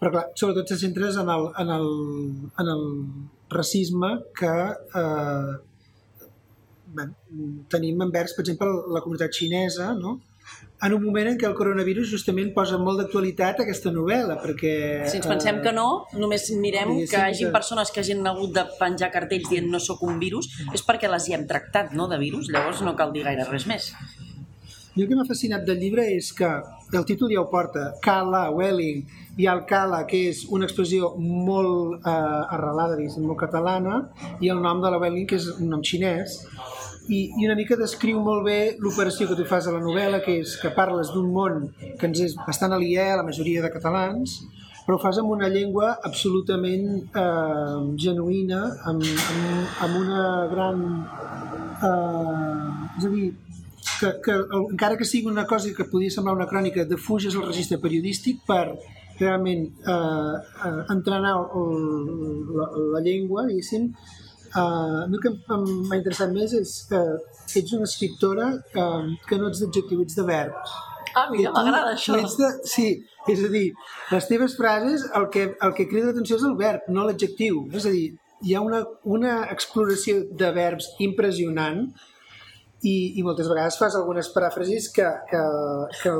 però 0.00 0.12
clar, 0.16 0.26
sobretot 0.34 0.74
se 0.74 0.80
centres 0.82 1.16
en 1.22 1.30
el, 1.32 1.46
en 1.62 1.72
el, 1.78 1.88
en 2.58 2.74
el 2.74 2.84
racisme 3.54 4.16
que 4.36 4.54
eh, 5.02 5.56
bé, 6.98 7.06
tenim 7.70 8.02
envers, 8.02 8.34
per 8.34 8.42
exemple, 8.44 8.72
la 8.96 9.04
comunitat 9.04 9.36
xinesa, 9.36 9.92
no? 9.94 10.18
En 10.82 10.92
un 10.92 11.02
moment 11.02 11.30
en 11.30 11.38
què 11.40 11.46
el 11.48 11.54
coronavirus 11.56 12.10
justament 12.12 12.50
posa 12.54 12.76
molt 12.76 13.00
d'actualitat 13.00 13.62
aquesta 13.64 13.92
novel·la, 13.94 14.36
perquè... 14.42 14.74
Si 15.08 15.16
ens 15.20 15.28
pensem 15.30 15.60
eh, 15.60 15.64
que 15.64 15.72
no, 15.72 15.86
només 16.20 16.50
mirem 16.60 16.90
que 16.92 17.00
diguéssim 17.06 17.22
hagin 17.24 17.48
que- 17.48 17.54
persones 17.54 17.90
que 17.94 18.02
hagin 18.04 18.26
hagut 18.28 18.52
de 18.58 18.66
penjar 18.78 19.10
cartells 19.14 19.48
dient 19.48 19.70
no 19.72 19.80
sóc 19.80 20.02
un 20.04 20.18
virus, 20.20 20.50
és 20.76 20.84
perquè 20.84 21.08
les 21.10 21.28
hi 21.28 21.36
hem 21.38 21.46
tractat, 21.48 21.94
no?, 21.96 22.08
de 22.12 22.18
virus. 22.20 22.50
Llavors 22.52 22.84
no 22.84 22.96
cal 22.98 23.14
dir 23.16 23.24
gaire 23.24 23.48
res 23.48 23.66
més. 23.66 23.92
I 24.96 25.02
el 25.04 25.08
que 25.08 25.16
m'ha 25.16 25.26
fascinat 25.28 25.64
del 25.68 25.80
llibre 25.80 26.06
és 26.14 26.30
que 26.32 26.48
el 26.96 27.04
títol 27.04 27.32
ja 27.32 27.40
ho 27.42 27.48
porta, 27.50 27.90
Kala, 28.04 28.46
Welling, 28.56 29.02
i 29.36 29.44
el 29.52 29.64
Kala, 29.68 30.06
que 30.08 30.22
és 30.30 30.46
una 30.48 30.64
expressió 30.64 31.10
molt 31.20 32.00
eh, 32.00 32.54
arrelada, 32.56 32.96
diguéssim, 32.96 33.26
molt 33.28 33.40
catalana, 33.42 33.98
i 34.40 34.48
el 34.52 34.62
nom 34.64 34.80
de 34.80 34.92
la 34.92 35.00
Welling, 35.02 35.26
que 35.28 35.36
és 35.36 35.50
un 35.58 35.68
nom 35.74 35.82
xinès, 35.84 36.38
i, 37.08 37.20
i 37.38 37.46
una 37.46 37.56
mica 37.58 37.78
descriu 37.78 38.20
molt 38.24 38.44
bé 38.46 38.58
l'operació 38.82 39.28
que 39.30 39.38
tu 39.38 39.46
fas 39.48 39.66
a 39.66 39.74
la 39.74 39.82
novel·la, 39.82 40.22
que 40.24 40.38
és 40.42 40.56
que 40.60 40.72
parles 40.74 41.12
d'un 41.14 41.30
món 41.32 41.66
que 42.00 42.08
ens 42.08 42.22
és 42.26 42.36
bastant 42.46 42.74
aliè 42.76 43.10
a 43.12 43.18
la 43.20 43.26
majoria 43.26 43.64
de 43.64 43.72
catalans, 43.74 44.40
però 44.86 44.98
ho 44.98 45.02
fas 45.02 45.18
amb 45.18 45.32
una 45.34 45.48
llengua 45.50 45.96
absolutament 46.06 46.86
eh, 47.10 47.78
genuïna, 48.02 48.60
amb, 48.90 49.02
amb, 49.06 49.80
amb 49.86 49.98
una 50.02 50.26
gran... 50.52 50.84
Eh, 51.76 53.00
és 53.00 53.08
a 53.08 53.10
dir, 53.12 53.32
que, 54.00 54.12
que 54.24 54.36
encara 54.60 54.96
que 54.96 55.08
sigui 55.08 55.30
una 55.30 55.46
cosa 55.46 55.72
que 55.74 55.88
podria 55.90 56.14
semblar 56.14 56.36
una 56.36 56.46
crònica, 56.50 56.86
defuges 56.86 57.34
el 57.34 57.46
registre 57.46 57.80
periodístic 57.82 58.44
per 58.46 58.76
realment 59.18 59.66
eh, 59.66 60.36
eh, 60.68 60.78
entrenar 60.94 61.34
el, 61.34 61.74
la, 62.58 62.70
la 62.94 63.02
llengua, 63.02 63.46
diguéssim. 63.48 63.90
Uh, 64.56 65.04
el 65.04 65.20
que 65.20 65.32
m'ha 65.36 65.98
interessat 65.98 66.30
més 66.32 66.54
és 66.56 66.70
que 66.88 67.00
ets 67.60 67.74
una 67.76 67.88
escriptora 67.88 68.50
uh, 68.56 69.02
que 69.28 69.36
no 69.40 69.50
ets 69.50 69.60
d'adjectiu, 69.64 70.00
ets 70.06 70.16
de 70.16 70.24
verbs. 70.28 70.76
Ah, 71.16 71.26
mira, 71.32 71.52
m'agrada 71.52 71.92
això. 71.96 72.16
ets 72.20 72.36
De, 72.40 72.48
sí, 72.68 72.86
és 73.32 73.42
a 73.44 73.50
dir, 73.52 73.66
les 74.12 74.28
teves 74.30 74.56
frases 74.56 75.04
el 75.18 75.28
que, 75.32 75.50
el 75.60 75.76
que 75.76 75.88
crida 75.90 76.10
l'atenció 76.10 76.40
és 76.40 76.46
el 76.48 76.56
verb, 76.60 76.88
no 76.92 77.04
l'adjectiu. 77.04 77.66
És 77.76 77.88
a 77.88 77.92
dir, 77.92 78.10
hi 78.44 78.56
ha 78.56 78.64
una, 78.64 78.82
una 79.04 79.38
exploració 79.52 80.22
de 80.42 80.52
verbs 80.56 80.90
impressionant 81.04 81.86
i, 82.84 83.14
i 83.18 83.22
moltes 83.24 83.48
vegades 83.48 83.78
fas 83.80 83.94
algunes 83.96 84.28
paràfrasis 84.34 84.90
que, 84.92 85.06
que, 85.30 85.38
que, 86.02 86.10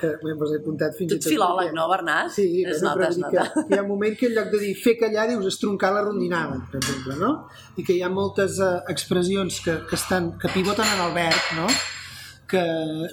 que 0.00 0.12
m'he 0.24 0.32
he 0.32 0.58
apuntat 0.58 0.96
fins 0.96 1.10
Tu 1.12 1.14
i 1.14 1.18
ets 1.18 1.26
tot. 1.26 1.32
filòleg, 1.34 1.68
perquè- 1.68 1.76
no, 1.76 1.88
Bernat? 1.90 2.30
Sí, 2.32 2.46
es 2.64 2.80
no, 2.82 2.94
nota, 2.94 3.08
es 3.10 3.18
nota. 3.18 3.44
que 3.52 3.66
hi 3.74 3.78
ha 3.78 3.82
un 3.82 3.88
moment 3.90 4.16
que 4.18 4.26
en 4.30 4.34
lloc 4.38 4.48
de 4.54 4.62
dir 4.64 4.72
fer 4.80 4.96
callar 4.98 5.28
dius 5.28 5.46
estroncar 5.52 5.92
la 5.92 6.02
rondinada, 6.06 6.56
per 6.72 6.80
exemple, 6.80 7.18
no? 7.20 7.30
I 7.76 7.84
que 7.84 7.92
hi 7.98 8.02
ha 8.02 8.08
moltes 8.10 8.58
uh, 8.64 8.80
expressions 8.88 9.60
que, 9.60 9.76
que, 9.90 9.94
estan, 10.00 10.32
que 10.40 10.48
pivoten 10.54 10.88
en 10.96 11.04
el 11.08 11.12
verb, 11.14 11.52
no? 11.60 11.68
que... 12.46 12.62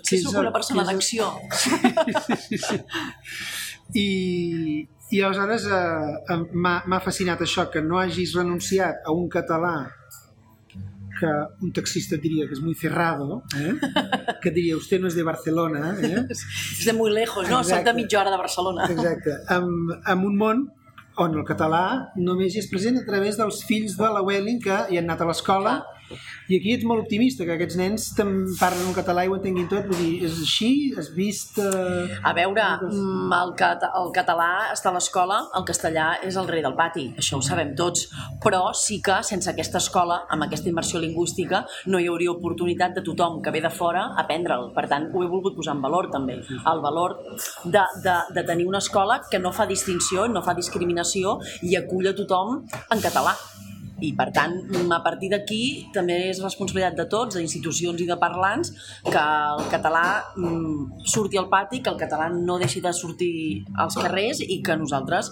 Sí, 0.06 0.20
sóc 0.22 0.36
una 0.40 0.52
persona 0.54 0.84
d'acció. 0.86 1.28
Sí, 1.58 1.72
sí, 2.38 2.58
sí. 2.62 2.78
I, 4.00 4.08
i 5.14 5.22
aleshores 5.26 5.66
eh, 5.70 6.38
m'ha 6.54 7.00
fascinat 7.04 7.42
això, 7.46 7.68
que 7.74 7.82
no 7.82 8.00
hagis 8.02 8.34
renunciat 8.38 9.02
a 9.06 9.12
un 9.14 9.28
català 9.34 9.74
que 11.24 11.32
un 11.64 11.72
taxista 11.76 12.18
et 12.18 12.24
diria 12.24 12.50
que 12.50 12.58
és 12.58 12.62
muy 12.64 12.76
cerrado, 12.76 13.42
eh? 13.56 13.74
que 14.44 14.52
diria, 14.52 14.76
usted 14.76 15.00
no 15.00 15.08
és 15.08 15.16
de 15.16 15.24
Barcelona. 15.24 15.96
Eh? 16.04 16.26
és 16.36 16.86
de 16.86 16.96
muy 16.98 17.14
lejos, 17.16 17.48
no? 17.48 17.62
Exacte. 17.64 17.80
Soc 17.80 17.90
de 17.90 17.98
mitja 18.02 18.22
hora 18.22 18.34
de 18.34 18.40
Barcelona. 18.42 18.88
Exacte. 18.92 19.40
Amb, 19.56 19.94
amb 20.04 20.28
un 20.30 20.40
món 20.40 20.66
on 21.24 21.36
el 21.38 21.46
català 21.46 21.84
només 22.18 22.56
és 22.58 22.68
present 22.72 22.98
a 23.00 23.06
través 23.06 23.38
dels 23.38 23.62
fills 23.70 23.96
de 24.00 24.10
la 24.10 24.24
Welling 24.26 24.60
que 24.64 24.80
hi 24.90 24.98
han 25.00 25.06
anat 25.08 25.22
a 25.22 25.28
l'escola 25.30 25.76
i 26.52 26.58
aquí 26.58 26.74
ets 26.76 26.86
molt 26.88 27.06
optimista, 27.06 27.46
que 27.48 27.56
aquests 27.56 27.78
nens 27.80 28.10
parlen 28.60 28.90
un 28.90 28.96
català 28.96 29.24
i 29.26 29.32
ho 29.32 29.38
entenguin 29.38 29.70
tot. 29.72 29.88
Vull 29.90 30.02
dir, 30.02 30.14
és 30.28 30.40
així? 30.44 30.72
Has 30.98 31.10
vist... 31.16 31.60
Eh... 31.62 32.20
A 32.24 32.34
veure, 32.36 32.66
mm, 32.90 33.32
el, 33.38 33.54
cat 33.60 33.86
el 33.88 34.12
català 34.16 34.50
està 34.74 34.92
a 34.92 34.96
l'escola, 34.96 35.40
el 35.58 35.66
castellà 35.68 36.08
és 36.28 36.38
el 36.40 36.50
rei 36.50 36.64
del 36.66 36.76
pati, 36.80 37.08
això 37.20 37.40
ho 37.40 37.46
sabem 37.46 37.74
tots. 37.80 38.10
Però 38.44 38.62
sí 38.78 39.00
que 39.04 39.22
sense 39.26 39.50
aquesta 39.52 39.82
escola, 39.84 40.24
amb 40.34 40.48
aquesta 40.48 40.70
immersió 40.72 41.02
lingüística, 41.04 41.64
no 41.92 42.02
hi 42.02 42.10
hauria 42.12 42.34
oportunitat 42.36 42.98
de 42.98 43.06
tothom 43.06 43.42
que 43.44 43.54
ve 43.56 43.64
de 43.64 43.72
fora 43.74 44.10
aprendre'l. 44.24 44.72
Per 44.76 44.86
tant, 44.92 45.10
ho 45.14 45.24
he 45.24 45.32
volgut 45.32 45.58
posar 45.58 45.78
en 45.78 45.84
valor 45.86 46.12
també. 46.14 46.40
El 46.40 46.84
valor 46.84 47.18
de, 47.64 47.88
de, 48.04 48.18
de 48.36 48.46
tenir 48.48 48.68
una 48.70 48.84
escola 48.84 49.22
que 49.30 49.40
no 49.40 49.54
fa 49.56 49.68
distinció, 49.70 50.28
no 50.28 50.44
fa 50.46 50.56
discriminació 50.58 51.40
i 51.64 51.78
acull 51.80 52.12
a 52.12 52.18
tothom 52.18 52.60
en 52.64 53.04
català 53.04 53.36
i 54.02 54.14
per 54.18 54.30
tant, 54.36 54.56
a 54.92 55.00
partir 55.06 55.30
d'aquí 55.32 55.90
també 55.94 56.18
és 56.30 56.42
responsabilitat 56.44 56.98
de 56.98 57.06
tots, 57.12 57.38
d'institucions 57.38 58.02
i 58.02 58.08
de 58.10 58.18
parlants, 58.20 58.74
que 59.06 59.22
el 59.22 59.68
català 59.72 60.06
mm, 60.36 61.04
surti 61.06 61.38
al 61.38 61.50
pati, 61.52 61.84
que 61.84 61.94
el 61.94 62.00
català 62.00 62.30
no 62.34 62.58
deixi 62.62 62.82
de 62.82 62.94
sortir 62.94 63.36
als 63.78 64.00
carrers 64.00 64.42
i 64.42 64.62
que 64.66 64.78
nosaltres 64.80 65.32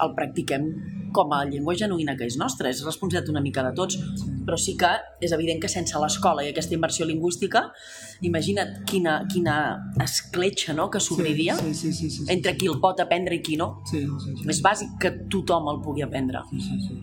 el 0.00 0.14
practiquem 0.16 0.66
com 1.12 1.32
a 1.34 1.42
llengua 1.44 1.74
genuïna 1.76 2.14
que 2.16 2.26
és 2.28 2.36
nostra. 2.40 2.70
És 2.70 2.82
responsabilitat 2.86 3.30
una 3.32 3.42
mica 3.44 3.64
de 3.66 3.72
tots, 3.76 3.98
però 4.46 4.58
sí 4.58 4.76
que 4.80 4.90
és 5.20 5.34
evident 5.36 5.60
que 5.62 5.70
sense 5.70 5.98
l'escola 6.00 6.44
i 6.44 6.50
aquesta 6.52 6.76
inversió 6.76 7.06
lingüística, 7.08 7.66
imagina't 8.26 8.80
quina, 8.88 9.20
quina 9.30 9.56
escletxa 10.02 10.74
no? 10.76 10.88
que 10.90 11.00
s'obriria 11.00 11.56
sí, 11.58 11.74
sí, 11.74 11.92
sí, 11.92 12.08
sí, 12.10 12.24
sí, 12.24 12.32
entre 12.32 12.56
qui 12.56 12.68
el 12.70 12.80
pot 12.82 13.00
aprendre 13.00 13.36
i 13.36 13.44
qui 13.44 13.58
no. 13.60 13.72
Sí, 13.90 14.04
sí, 14.06 14.36
sí. 14.40 14.48
És 14.50 14.62
bàsic 14.64 14.96
que 15.02 15.14
tothom 15.32 15.70
el 15.72 15.80
pugui 15.84 16.06
aprendre. 16.06 16.44
Sí, 16.50 16.60
sí, 16.64 16.80
sí. 16.88 17.00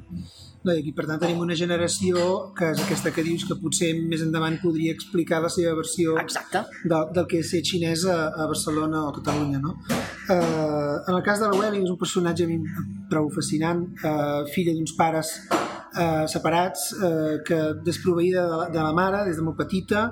No, 0.67 0.73
i 0.75 0.81
aquí, 0.81 0.91
per 0.91 1.05
tant, 1.07 1.19
tenim 1.21 1.39
una 1.39 1.55
generació 1.55 2.23
que 2.57 2.73
és 2.73 2.79
aquesta 2.83 3.13
que 3.15 3.23
dius 3.23 3.45
que 3.47 3.55
potser 3.61 3.93
més 4.11 4.19
endavant 4.25 4.57
podria 4.59 4.91
explicar 4.91 5.39
la 5.39 5.51
seva 5.53 5.71
versió 5.77 6.17
Exacte. 6.19 6.65
De, 6.83 6.97
del 7.15 7.29
que 7.31 7.39
és 7.39 7.51
ser 7.53 7.61
xinès 7.69 8.03
a, 8.11 8.17
a 8.35 8.47
Barcelona 8.49 9.05
o 9.05 9.13
a 9.13 9.15
Catalunya, 9.15 9.61
no? 9.63 9.77
Uh, 9.87 10.97
en 11.07 11.13
el 11.13 11.21
cas 11.23 11.39
de 11.39 11.47
la 11.47 11.55
Welling 11.55 11.85
és 11.87 11.93
un 11.93 11.99
personatge 12.01 12.43
a 12.43 12.51
mi 12.51 12.59
prou 13.07 13.29
fascinant, 13.31 13.85
uh, 14.03 14.43
filla 14.51 14.75
d'uns 14.75 14.91
pares 14.99 15.31
uh, 15.47 16.27
separats, 16.27 16.89
uh, 16.99 17.37
que 17.47 17.61
desproveïda 17.87 18.43
de 18.51 18.59
la, 18.63 18.67
de 18.75 18.83
la 18.83 18.91
mare 18.97 19.23
des 19.29 19.39
de 19.39 19.47
molt 19.47 19.55
petita, 19.63 20.09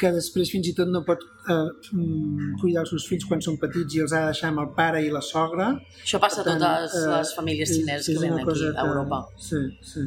que 0.00 0.10
després 0.14 0.50
fins 0.52 0.68
i 0.70 0.74
tot 0.76 0.90
no 0.92 1.02
pot 1.06 1.22
eh, 1.22 1.54
mm, 1.92 2.56
cuidar 2.60 2.84
els 2.84 2.92
seus 2.94 3.06
fills 3.08 3.26
quan 3.28 3.42
són 3.44 3.58
petits 3.62 3.96
i 3.96 4.02
els 4.04 4.14
ha 4.14 4.26
de 4.26 4.34
deixar 4.34 4.50
amb 4.52 4.62
el 4.64 4.70
pare 4.76 5.02
i 5.04 5.10
la 5.12 5.22
sogra. 5.24 5.70
Això 6.02 6.20
passa 6.22 6.44
tant, 6.46 6.60
a 6.60 6.74
totes 6.84 6.98
eh, 7.00 7.08
les 7.14 7.32
famílies 7.38 7.72
xineses 7.72 8.10
que 8.12 8.22
venen 8.22 8.42
aquí 8.42 8.68
a 8.72 8.86
Europa. 8.86 9.22
Que, 9.32 9.46
sí, 9.48 9.62
sí. 9.92 10.06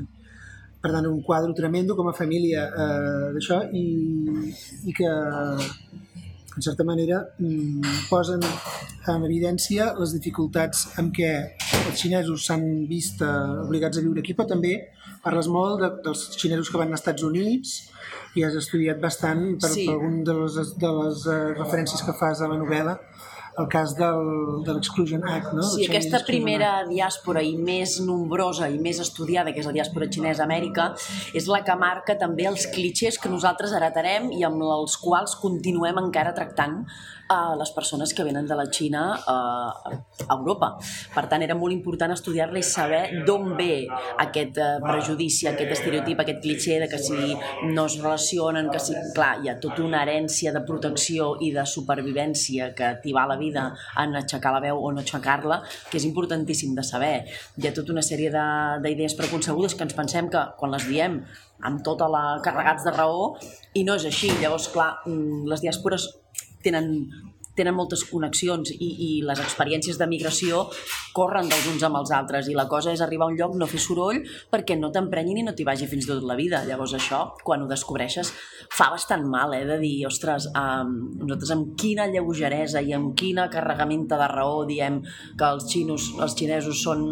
Per 0.79 0.93
tant, 0.93 1.09
un 1.09 1.23
quadre 1.25 1.51
tremendo 1.57 1.95
com 1.97 2.07
a 2.07 2.15
família 2.15 2.69
eh, 2.69 3.25
d'això 3.35 3.63
i, 3.75 3.87
i 4.87 4.95
que 4.95 5.09
en 6.59 6.63
certa 6.63 6.83
manera 6.83 7.23
mm, 7.39 8.07
posen 8.09 8.43
en 9.09 9.25
evidència 9.25 9.93
les 9.99 10.13
dificultats 10.15 10.87
amb 11.01 11.13
què 11.15 11.31
els 11.79 11.99
xinesos 11.99 12.45
s'han 12.47 12.65
vist 12.89 13.23
eh, 13.25 13.35
obligats 13.65 13.99
a 13.99 14.03
viure 14.05 14.23
aquí, 14.23 14.35
però 14.37 14.49
també 14.53 14.75
parles 15.23 15.49
molt 15.51 15.83
de, 15.83 15.89
dels 16.05 16.25
xinesos 16.35 16.71
que 16.71 16.79
van 16.81 16.91
als 16.91 17.01
Estats 17.01 17.25
Units, 17.27 17.75
i 18.35 18.45
has 18.45 18.57
estudiat 18.59 19.01
bastant 19.01 19.45
per, 19.61 19.71
sí. 19.73 19.87
per 19.87 19.97
algun 19.97 20.21
de 20.27 20.37
les, 20.41 20.59
de 20.79 20.93
les 21.01 21.25
uh, 21.27 21.39
referències 21.57 22.05
que 22.05 22.15
fas 22.19 22.43
a 22.43 22.51
la 22.51 22.59
novel·la 22.61 22.99
el 23.59 23.67
cas 23.67 23.95
del, 23.97 24.63
de 24.63 24.73
l'Exclusion 24.73 25.23
Act, 25.27 25.51
no? 25.53 25.65
Sí, 25.67 25.83
aquesta 25.89 26.21
primera 26.27 26.71
diàspora 26.87 27.43
i 27.43 27.55
més 27.59 27.97
nombrosa 28.05 28.69
i 28.71 28.79
més 28.79 29.01
estudiada, 29.03 29.51
que 29.51 29.59
és 29.59 29.67
la 29.67 29.75
diàspora 29.75 30.07
xinesa 30.11 30.45
a 30.45 30.47
Amèrica, 30.47 30.89
és 31.35 31.49
la 31.51 31.59
que 31.67 31.75
marca 31.79 32.15
també 32.19 32.47
els 32.49 32.69
clitxers 32.73 33.19
que 33.19 33.31
nosaltres 33.31 33.75
heretarem 33.75 34.31
i 34.35 34.45
amb 34.47 34.63
els 34.63 34.95
quals 35.03 35.35
continuem 35.41 35.99
encara 35.99 36.35
tractant 36.37 36.83
a 37.29 37.55
les 37.55 37.69
persones 37.71 38.13
que 38.13 38.23
venen 38.25 38.47
de 38.49 38.55
la 38.57 38.65
Xina 38.73 39.03
a, 39.13 39.37
a 40.25 40.35
Europa. 40.35 40.71
Per 41.13 41.25
tant, 41.29 41.43
era 41.45 41.55
molt 41.57 41.75
important 41.75 42.15
estudiar-la 42.15 42.57
i 42.57 42.65
saber 42.65 43.03
d'on 43.27 43.53
ve 43.59 43.85
aquest 44.25 44.57
eh, 44.57 44.69
prejudici, 44.81 45.45
aquest 45.51 45.75
estereotip, 45.77 46.23
aquest 46.23 46.41
clitxer 46.41 46.79
de 46.81 46.89
que 46.89 46.97
si 46.97 47.35
no 47.69 47.85
es 47.89 47.97
relacionen, 47.99 48.69
que 48.71 48.79
si... 48.83 48.95
Clar, 49.15 49.31
hi 49.43 49.49
ha 49.51 49.57
tota 49.61 49.83
una 49.85 50.03
herència 50.03 50.53
de 50.55 50.61
protecció 50.67 51.31
i 51.45 51.51
de 51.55 51.65
supervivència 51.67 52.71
que 52.77 52.93
t'hi 53.03 53.13
va 53.15 53.25
la 53.29 53.37
vida 53.41 53.65
en 54.03 54.15
aixecar 54.21 54.53
la 54.55 54.63
veu 54.63 54.79
o 54.79 54.93
no 54.93 55.03
aixecar-la, 55.03 55.61
que 55.89 55.99
és 55.99 56.07
importantíssim 56.07 56.75
de 56.77 56.85
saber. 56.85 57.15
Hi 57.57 57.69
ha 57.69 57.75
tota 57.75 57.95
una 57.95 58.05
sèrie 58.05 58.31
d'idees 58.85 59.17
preconcebudes 59.19 59.75
que 59.75 59.87
ens 59.87 59.97
pensem 59.97 60.29
que 60.31 60.45
quan 60.59 60.75
les 60.75 60.87
diem 60.89 61.19
amb 61.65 61.83
tota 61.83 62.07
la 62.07 62.23
carregats 62.43 62.85
de 62.87 62.93
raó 62.95 63.33
i 63.75 63.83
no 63.87 63.97
és 63.99 64.07
així. 64.07 64.31
Llavors, 64.39 64.69
clar, 64.73 64.93
mm, 65.05 65.49
les 65.51 65.65
diàspores 65.65 66.07
tenen 66.63 66.93
tenen 67.59 67.75
moltes 67.77 68.05
connexions 68.09 68.71
i, 68.73 68.77
i 68.79 69.09
les 69.27 69.41
experiències 69.43 69.99
de 69.99 70.07
migració 70.09 70.65
corren 71.15 71.49
dels 71.51 71.67
uns 71.71 71.83
amb 71.85 71.99
els 71.99 72.13
altres 72.15 72.49
i 72.49 72.55
la 72.57 72.67
cosa 72.71 72.93
és 72.95 73.03
arribar 73.03 73.27
a 73.27 73.33
un 73.33 73.37
lloc, 73.39 73.57
no 73.59 73.67
fer 73.69 73.81
soroll 73.83 74.21
perquè 74.51 74.77
no 74.79 74.91
t'emprenyin 74.95 75.41
i 75.41 75.45
no 75.47 75.55
t'hi 75.55 75.67
vagi 75.67 75.89
fins 75.91 76.07
tot 76.09 76.23
la 76.25 76.37
vida. 76.39 76.63
Llavors 76.67 76.95
això, 76.97 77.21
quan 77.43 77.63
ho 77.63 77.69
descobreixes, 77.69 78.31
fa 78.71 78.89
bastant 78.93 79.25
mal, 79.29 79.53
eh, 79.57 79.65
de 79.67 79.79
dir, 79.81 79.95
ostres, 80.07 80.49
um, 80.53 80.95
nosaltres 81.19 81.53
amb 81.55 81.75
quina 81.79 82.07
lleugeresa 82.11 82.81
i 82.81 82.93
amb 82.95 83.13
quina 83.17 83.49
carregamenta 83.51 84.19
de 84.19 84.31
raó 84.31 84.63
diem 84.69 85.01
que 85.37 85.53
els 85.53 85.69
xinos, 85.71 86.11
els 86.19 86.37
xinesos 86.37 86.83
són 86.83 87.05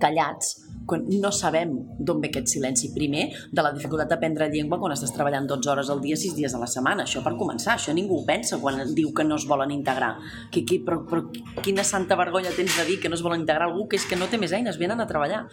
callats, 0.00 0.56
quan 0.86 1.04
no 1.08 1.30
sabem 1.32 1.72
d'on 1.98 2.20
ve 2.20 2.28
aquest 2.30 2.52
silenci. 2.54 2.90
Primer, 2.94 3.24
de 3.52 3.64
la 3.64 3.72
dificultat 3.74 4.10
d'aprendre 4.10 4.50
llengua 4.52 4.78
quan 4.80 4.92
estàs 4.94 5.12
treballant 5.14 5.46
12 5.48 5.70
hores 5.72 5.90
al 5.90 6.02
dia, 6.04 6.16
6 6.20 6.36
dies 6.36 6.54
a 6.54 6.60
la 6.60 6.68
setmana. 6.70 7.06
Això 7.08 7.22
per 7.24 7.34
començar, 7.40 7.74
això 7.74 7.94
ningú 7.96 8.20
ho 8.20 8.26
pensa 8.28 8.58
quan 8.60 8.82
diu 8.94 9.12
que 9.16 9.24
no 9.24 9.38
es 9.40 9.46
volen 9.48 9.72
integrar. 9.74 10.14
Que, 10.52 10.64
que, 10.68 10.80
però, 10.84 11.00
però 11.08 11.24
quina 11.64 11.84
santa 11.84 12.18
vergonya 12.20 12.52
tens 12.56 12.76
de 12.78 12.86
dir 12.88 12.98
que 13.00 13.08
no 13.08 13.18
es 13.18 13.24
volen 13.24 13.44
integrar 13.44 13.70
algú 13.70 13.88
que 13.88 13.98
és 14.00 14.06
que 14.08 14.18
no 14.20 14.28
té 14.30 14.40
més 14.40 14.52
eines, 14.52 14.78
venen 14.80 15.00
a 15.00 15.08
treballar 15.08 15.44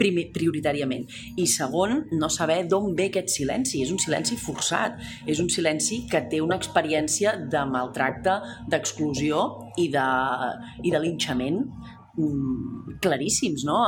primer, 0.00 0.30
prioritàriament. 0.34 1.06
I 1.36 1.46
segon, 1.50 2.06
no 2.16 2.32
saber 2.32 2.62
d'on 2.70 2.94
ve 2.96 3.10
aquest 3.10 3.34
silenci. 3.36 3.84
És 3.84 3.92
un 3.92 4.00
silenci 4.00 4.40
forçat, 4.40 4.98
és 5.28 5.40
un 5.44 5.52
silenci 5.52 6.04
que 6.10 6.24
té 6.30 6.40
una 6.40 6.56
experiència 6.60 7.36
de 7.52 7.64
maltracte, 7.68 8.40
d'exclusió 8.70 9.44
i 9.80 9.90
de, 9.92 10.10
i 10.84 10.92
de 10.92 11.00
linxament 11.02 11.64
claríssims 13.00 13.64
no? 13.64 13.80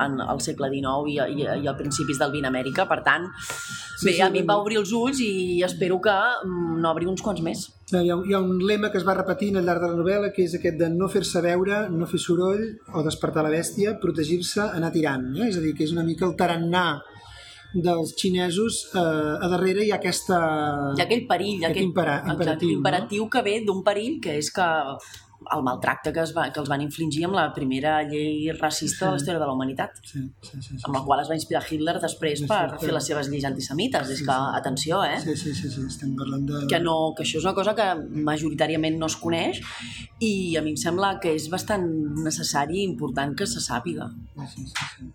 en 0.00 0.18
el 0.20 0.40
segle 0.44 0.70
XIX 0.72 1.10
i, 1.10 1.18
i, 1.42 1.46
i 1.64 1.68
a 1.70 1.76
principis 1.78 2.20
del 2.20 2.32
XX 2.34 2.50
Amèrica. 2.50 2.86
Per 2.90 3.00
tant, 3.06 3.28
sí, 3.40 4.06
bé, 4.08 4.14
sí, 4.14 4.22
a 4.24 4.30
mi 4.32 4.42
em 4.42 4.48
va 4.48 4.58
obrir 4.60 4.80
els 4.80 4.92
ulls 4.96 5.20
i 5.24 5.60
espero 5.66 6.00
que 6.02 6.16
mm, 6.16 6.80
no 6.82 6.92
obri 6.92 7.08
uns 7.10 7.24
quants 7.24 7.44
més. 7.44 7.66
Hi 7.90 8.10
ha, 8.10 8.18
hi 8.18 8.34
ha 8.36 8.42
un 8.42 8.60
lema 8.62 8.90
que 8.92 9.00
es 9.00 9.06
va 9.06 9.16
repetint 9.18 9.58
al 9.58 9.66
llarg 9.66 9.82
de 9.84 9.92
la 9.92 9.98
novel·la 9.98 10.32
que 10.34 10.46
és 10.46 10.56
aquest 10.58 10.78
de 10.80 10.90
no 10.92 11.08
fer-se 11.10 11.42
veure, 11.44 11.86
no 11.90 12.08
fer 12.10 12.20
soroll 12.22 12.66
o 12.94 13.06
despertar 13.06 13.46
la 13.46 13.54
bèstia, 13.54 13.96
protegir-se, 14.02 14.62
anar 14.68 14.92
tirant. 14.94 15.32
Eh? 15.38 15.48
És 15.50 15.58
a 15.58 15.64
dir, 15.64 15.74
que 15.78 15.86
és 15.88 15.96
una 15.96 16.06
mica 16.06 16.28
el 16.28 16.36
tarannà 16.38 16.84
dels 17.72 18.14
xinesos 18.18 18.90
eh, 18.94 18.98
a 18.98 19.48
darrere 19.50 19.84
hi 19.86 19.92
ha 19.92 19.98
aquesta... 20.00 20.38
Hi 20.96 21.02
ha 21.02 21.06
aquell 21.06 21.26
perill, 21.28 21.64
aquell 21.68 21.86
impera, 21.86 22.20
imperatiu, 22.32 22.76
imperatiu 22.78 23.24
no? 23.24 23.30
que 23.30 23.42
ve 23.46 23.58
d'un 23.66 23.82
perill 23.86 24.18
que 24.22 24.38
és 24.40 24.50
que 24.54 24.66
el 25.56 25.62
maltracte 25.64 26.12
que, 26.12 26.22
es 26.22 26.32
va, 26.36 26.46
que 26.52 26.60
els 26.60 26.68
van 26.68 26.82
infligir 26.84 27.24
amb 27.26 27.36
la 27.38 27.46
primera 27.56 27.94
llei 28.06 28.50
racista 28.52 28.98
sí. 28.98 29.04
de 29.04 29.10
la 29.10 29.20
història 29.20 29.40
de 29.40 29.46
la 29.48 29.54
humanitat, 29.56 30.00
sí, 30.04 30.22
sí, 30.42 30.50
sí, 30.60 30.76
sí, 30.76 30.80
amb 30.84 30.98
la 30.98 31.02
qual 31.06 31.22
es 31.22 31.30
va 31.30 31.38
inspirar 31.38 31.62
Hitler 31.64 31.96
després 32.02 32.42
sí, 32.42 32.48
per 32.50 32.62
sí, 32.74 32.80
fer 32.84 32.94
les 32.94 33.08
seves 33.10 33.30
lleis 33.32 33.46
antisemites. 33.48 34.06
Sí, 34.06 34.18
és 34.18 34.24
que, 34.26 34.36
sí. 34.36 34.58
atenció, 34.60 35.02
eh? 35.04 35.20
Sí, 35.24 35.36
sí, 35.40 35.54
sí, 35.56 35.70
sí, 35.72 35.86
estem 35.88 36.12
parlant 36.18 36.44
de... 36.50 36.64
Que, 36.70 36.82
no, 36.84 36.96
que 37.16 37.24
això 37.26 37.40
és 37.40 37.48
una 37.48 37.56
cosa 37.56 37.74
que 37.78 37.88
majoritàriament 38.30 38.98
no 39.00 39.08
es 39.10 39.16
coneix 39.20 39.62
i 40.20 40.32
a 40.60 40.64
mi 40.66 40.74
em 40.74 40.80
sembla 40.80 41.14
que 41.22 41.32
és 41.38 41.48
bastant 41.52 41.86
necessari 42.20 42.82
i 42.82 42.88
important 42.88 43.32
que 43.36 43.48
se 43.48 43.62
sàpiga. 43.64 44.10
Sí, 44.52 44.66
sí, 44.68 44.84
sí. 44.96 45.10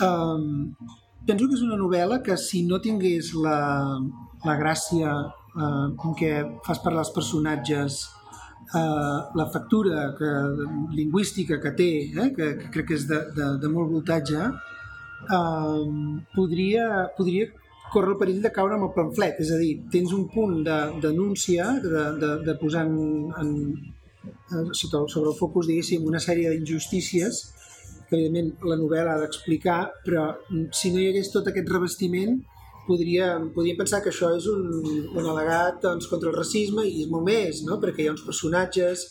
Um, 0.00 0.72
penso 1.28 1.46
que 1.46 1.58
és 1.58 1.66
una 1.66 1.76
novel·la 1.76 2.22
que 2.24 2.38
si 2.40 2.64
no 2.64 2.80
tingués 2.80 3.34
la, 3.36 3.58
la 4.46 4.56
gràcia 4.56 5.12
uh, 5.12 5.90
en 5.92 6.16
què 6.16 6.32
fas 6.64 6.80
parlar 6.80 7.04
els 7.04 7.12
personatges 7.12 8.06
eh, 8.74 9.18
la 9.40 9.46
factura 9.52 10.10
que, 10.18 10.30
lingüística 10.96 11.60
que 11.60 11.72
té, 11.78 11.90
eh, 12.10 12.28
que, 12.36 12.52
que 12.58 12.70
crec 12.74 12.90
que 12.90 12.98
és 12.98 13.06
de, 13.10 13.22
de, 13.36 13.48
de 13.62 13.72
molt 13.72 13.90
voltatge, 13.94 14.50
eh, 15.38 16.20
podria, 16.36 16.86
podria 17.16 17.50
corre 17.90 18.14
el 18.14 18.20
perill 18.20 18.42
de 18.42 18.52
caure 18.54 18.76
amb 18.76 18.86
el 18.86 18.92
pamflet, 18.94 19.40
és 19.42 19.50
a 19.50 19.58
dir, 19.58 19.72
tens 19.90 20.12
un 20.14 20.28
punt 20.30 20.60
de 20.66 20.76
denúncia, 21.02 21.72
de, 21.82 22.04
de, 22.22 22.34
de 22.46 22.54
posar 22.60 22.84
en, 22.86 23.32
en, 23.42 23.56
sota, 24.72 25.02
sobre 25.10 25.32
el 25.32 25.38
focus, 25.38 25.66
diguéssim, 25.70 26.06
una 26.06 26.22
sèrie 26.22 26.52
d'injustícies 26.52 27.40
que 28.08 28.18
evidentment 28.18 28.70
la 28.70 28.78
novel·la 28.78 29.16
ha 29.16 29.20
d'explicar, 29.22 29.80
però 30.06 30.28
si 30.74 30.92
no 30.94 31.02
hi 31.02 31.10
hagués 31.10 31.30
tot 31.34 31.50
aquest 31.50 31.70
revestiment 31.70 32.38
podríem, 32.90 33.50
podríem 33.54 33.78
pensar 33.78 34.02
que 34.02 34.10
això 34.12 34.32
és 34.36 34.48
un, 34.50 34.66
un 35.14 35.24
al·legat 35.24 35.80
doncs, 35.86 36.10
contra 36.10 36.30
el 36.32 36.36
racisme 36.36 36.84
i 36.88 37.04
és 37.04 37.10
molt 37.12 37.28
més, 37.28 37.62
no? 37.66 37.78
perquè 37.82 38.04
hi 38.04 38.10
ha 38.10 38.16
uns 38.16 38.26
personatges, 38.26 39.06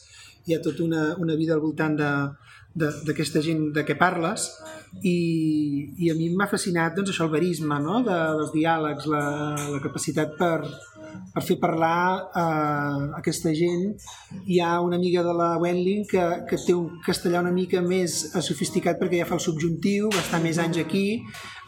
hi 0.48 0.56
ha 0.56 0.62
tota 0.66 0.84
una, 0.86 1.14
una 1.24 1.38
vida 1.40 1.56
al 1.56 1.64
voltant 1.64 1.98
d'aquesta 2.00 3.42
gent 3.46 3.70
de 3.76 3.84
què 3.88 3.96
parles 4.00 4.50
i, 5.04 5.16
i 6.02 6.12
a 6.12 6.16
mi 6.18 6.30
m'ha 6.34 6.50
fascinat 6.52 6.96
doncs, 6.98 7.14
això, 7.14 7.28
el 7.28 7.34
verisme 7.34 7.80
no? 7.84 8.02
de, 8.06 8.20
dels 8.40 8.54
diàlegs, 8.56 9.10
la, 9.12 9.24
la 9.76 9.82
capacitat 9.84 10.36
per, 10.40 10.60
per 11.34 11.44
fer 11.46 11.58
parlar 11.62 12.30
eh, 12.42 13.04
aquesta 13.20 13.54
gent. 13.56 13.94
Hi 14.50 14.60
ha 14.64 14.80
una 14.82 14.98
amiga 14.98 15.24
de 15.24 15.34
la 15.36 15.50
Wendling 15.62 16.06
que, 16.10 16.24
que 16.50 16.60
té 16.66 16.76
un 16.76 17.00
castellà 17.06 17.44
una 17.44 17.54
mica 17.56 17.82
més 17.86 18.18
sofisticat 18.46 19.00
perquè 19.02 19.22
ja 19.22 19.28
fa 19.30 19.38
el 19.38 19.44
subjuntiu, 19.46 20.10
va 20.16 20.24
estar 20.24 20.42
més 20.44 20.60
anys 20.62 20.82
aquí. 20.82 21.06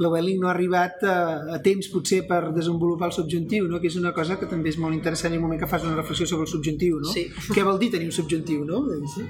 La 0.02 0.10
Wendling 0.14 0.42
no 0.42 0.50
ha 0.50 0.56
arribat 0.56 1.04
a, 1.06 1.18
a 1.58 1.62
temps 1.64 1.92
potser 1.94 2.24
per 2.30 2.42
desenvolupar 2.56 3.12
el 3.12 3.18
subjuntiu, 3.20 3.70
no? 3.70 3.82
que 3.82 3.92
és 3.92 4.00
una 4.02 4.16
cosa 4.18 4.40
que 4.42 4.50
també 4.50 4.74
és 4.74 4.80
molt 4.82 4.98
interessant 4.98 5.32
en 5.34 5.40
el 5.40 5.46
moment 5.46 5.62
que 5.62 5.70
fas 5.70 5.86
una 5.86 6.00
reflexió 6.00 6.28
sobre 6.30 6.50
el 6.50 6.54
subjuntiu. 6.56 7.00
No? 7.04 7.14
Sí. 7.14 7.28
Què 7.56 7.66
vol 7.68 7.80
dir 7.82 7.92
tenir 7.94 8.10
un 8.10 8.18
subjuntiu? 8.18 8.66
No? 8.66 8.84
Sí. 9.14 9.28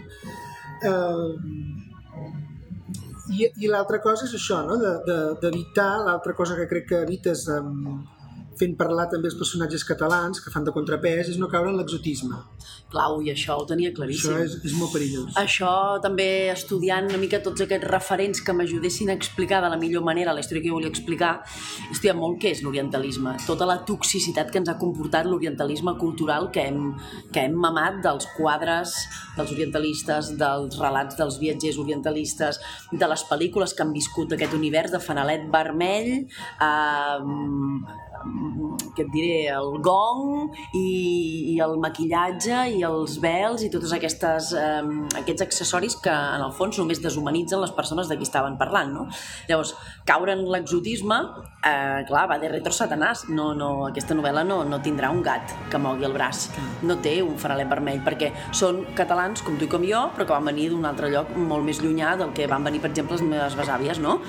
Uh, 0.81 1.35
i, 3.31 3.45
i 3.63 3.69
l'altra 3.69 4.01
cosa 4.03 4.25
és 4.27 4.33
això, 4.35 4.63
no? 4.67 4.79
d'evitar, 4.81 5.37
de, 5.43 5.51
de, 5.51 6.07
l'altra 6.07 6.33
cosa 6.35 6.57
que 6.57 6.67
crec 6.71 6.89
que 6.89 7.03
evites 7.05 7.45
amb, 7.53 8.01
fent 8.59 8.75
parlar 8.79 9.07
també 9.11 9.29
els 9.29 9.37
personatges 9.39 9.83
catalans 9.87 10.41
que 10.43 10.51
fan 10.53 10.65
de 10.67 10.73
contrapès 10.75 11.31
és 11.31 11.39
no 11.41 11.49
caure 11.51 11.71
en 11.71 11.77
l'exotisme. 11.79 12.37
Clau, 12.91 13.21
i 13.23 13.31
això 13.31 13.55
ho 13.61 13.65
tenia 13.67 13.93
claríssim. 13.95 14.33
Això 14.35 14.43
és, 14.43 14.57
és 14.67 14.75
molt 14.77 14.91
perillós. 14.95 15.37
Això 15.39 15.71
també 16.03 16.27
estudiant 16.51 17.07
una 17.09 17.19
mica 17.21 17.39
tots 17.43 17.63
aquests 17.63 17.87
referents 17.87 18.43
que 18.43 18.55
m'ajudessin 18.55 19.11
a 19.11 19.15
explicar 19.17 19.61
de 19.63 19.71
la 19.71 19.79
millor 19.79 20.03
manera 20.05 20.35
la 20.35 20.43
història 20.43 20.65
que 20.65 20.71
jo 20.71 20.79
volia 20.79 20.91
explicar, 20.91 21.31
he 21.87 21.95
estudiat 21.95 22.19
molt 22.19 22.41
què 22.41 22.51
és 22.51 22.63
l'orientalisme, 22.65 23.37
tota 23.47 23.67
la 23.69 23.79
toxicitat 23.87 24.51
que 24.51 24.61
ens 24.61 24.71
ha 24.71 24.77
comportat 24.81 25.29
l'orientalisme 25.29 25.95
cultural 26.01 26.51
que 26.51 26.67
hem, 26.67 26.91
que 27.31 27.45
hem 27.47 27.55
mamat 27.55 28.01
dels 28.03 28.27
quadres 28.35 28.95
dels 29.37 29.55
orientalistes, 29.55 30.33
dels 30.39 30.77
relats 30.81 31.17
dels 31.19 31.39
viatgers 31.41 31.79
orientalistes, 31.81 32.59
de 32.91 33.11
les 33.13 33.25
pel·lícules 33.29 33.75
que 33.75 33.85
han 33.85 33.95
viscut 33.95 34.35
aquest 34.35 34.55
univers 34.57 34.91
de 34.93 34.99
fanalet 34.99 35.47
vermell, 35.53 36.11
eh, 36.67 38.10
què 38.95 39.05
et 39.05 39.11
diré, 39.13 39.35
el 39.53 39.77
gong 39.83 40.51
i, 40.77 41.53
i 41.53 41.59
el 41.63 41.77
maquillatge 41.81 42.63
i 42.75 42.83
els 42.87 43.17
vels 43.23 43.65
i 43.65 43.71
totes 43.73 43.93
aquestes, 43.95 44.51
eh, 44.57 44.81
aquests 45.21 45.45
accessoris 45.47 45.97
que 46.03 46.11
en 46.11 46.45
el 46.45 46.53
fons 46.55 46.79
només 46.81 47.01
deshumanitzen 47.03 47.61
les 47.61 47.73
persones 47.75 48.09
de 48.09 48.17
qui 48.19 48.27
estaven 48.27 48.57
parlant, 48.59 48.91
no? 48.93 49.07
Llavors, 49.49 49.73
caure 50.07 50.35
en 50.35 50.43
l'exotisme, 50.51 51.17
eh, 51.63 52.03
clar, 52.07 52.27
va 52.29 52.39
de 52.41 52.49
retro 52.51 52.73
satanàs. 52.75 53.27
No, 53.29 53.51
no, 53.57 53.71
aquesta 53.87 54.15
novel·la 54.17 54.43
no, 54.47 54.61
no 54.67 54.81
tindrà 54.83 55.11
un 55.13 55.21
gat 55.25 55.53
que 55.71 55.81
mogui 55.81 56.07
el 56.07 56.15
braç. 56.15 56.49
No 56.87 56.97
té 57.03 57.17
un 57.23 57.37
faralet 57.41 57.69
vermell, 57.71 58.01
perquè 58.05 58.31
són 58.55 58.83
catalans 58.97 59.43
com 59.45 59.57
tu 59.59 59.67
i 59.67 59.71
com 59.71 59.85
jo, 59.87 60.07
però 60.15 60.27
que 60.27 60.35
van 60.35 60.49
venir 60.51 60.69
d'un 60.71 60.87
altre 60.89 61.11
lloc 61.13 61.33
molt 61.37 61.65
més 61.67 61.81
llunyà 61.83 62.15
del 62.19 62.33
que 62.37 62.49
van 62.51 62.65
venir, 62.67 62.81
per 62.83 62.91
exemple, 62.91 63.17
les 63.17 63.25
meves 63.25 63.57
besàvies, 63.59 64.01
no? 64.03 64.19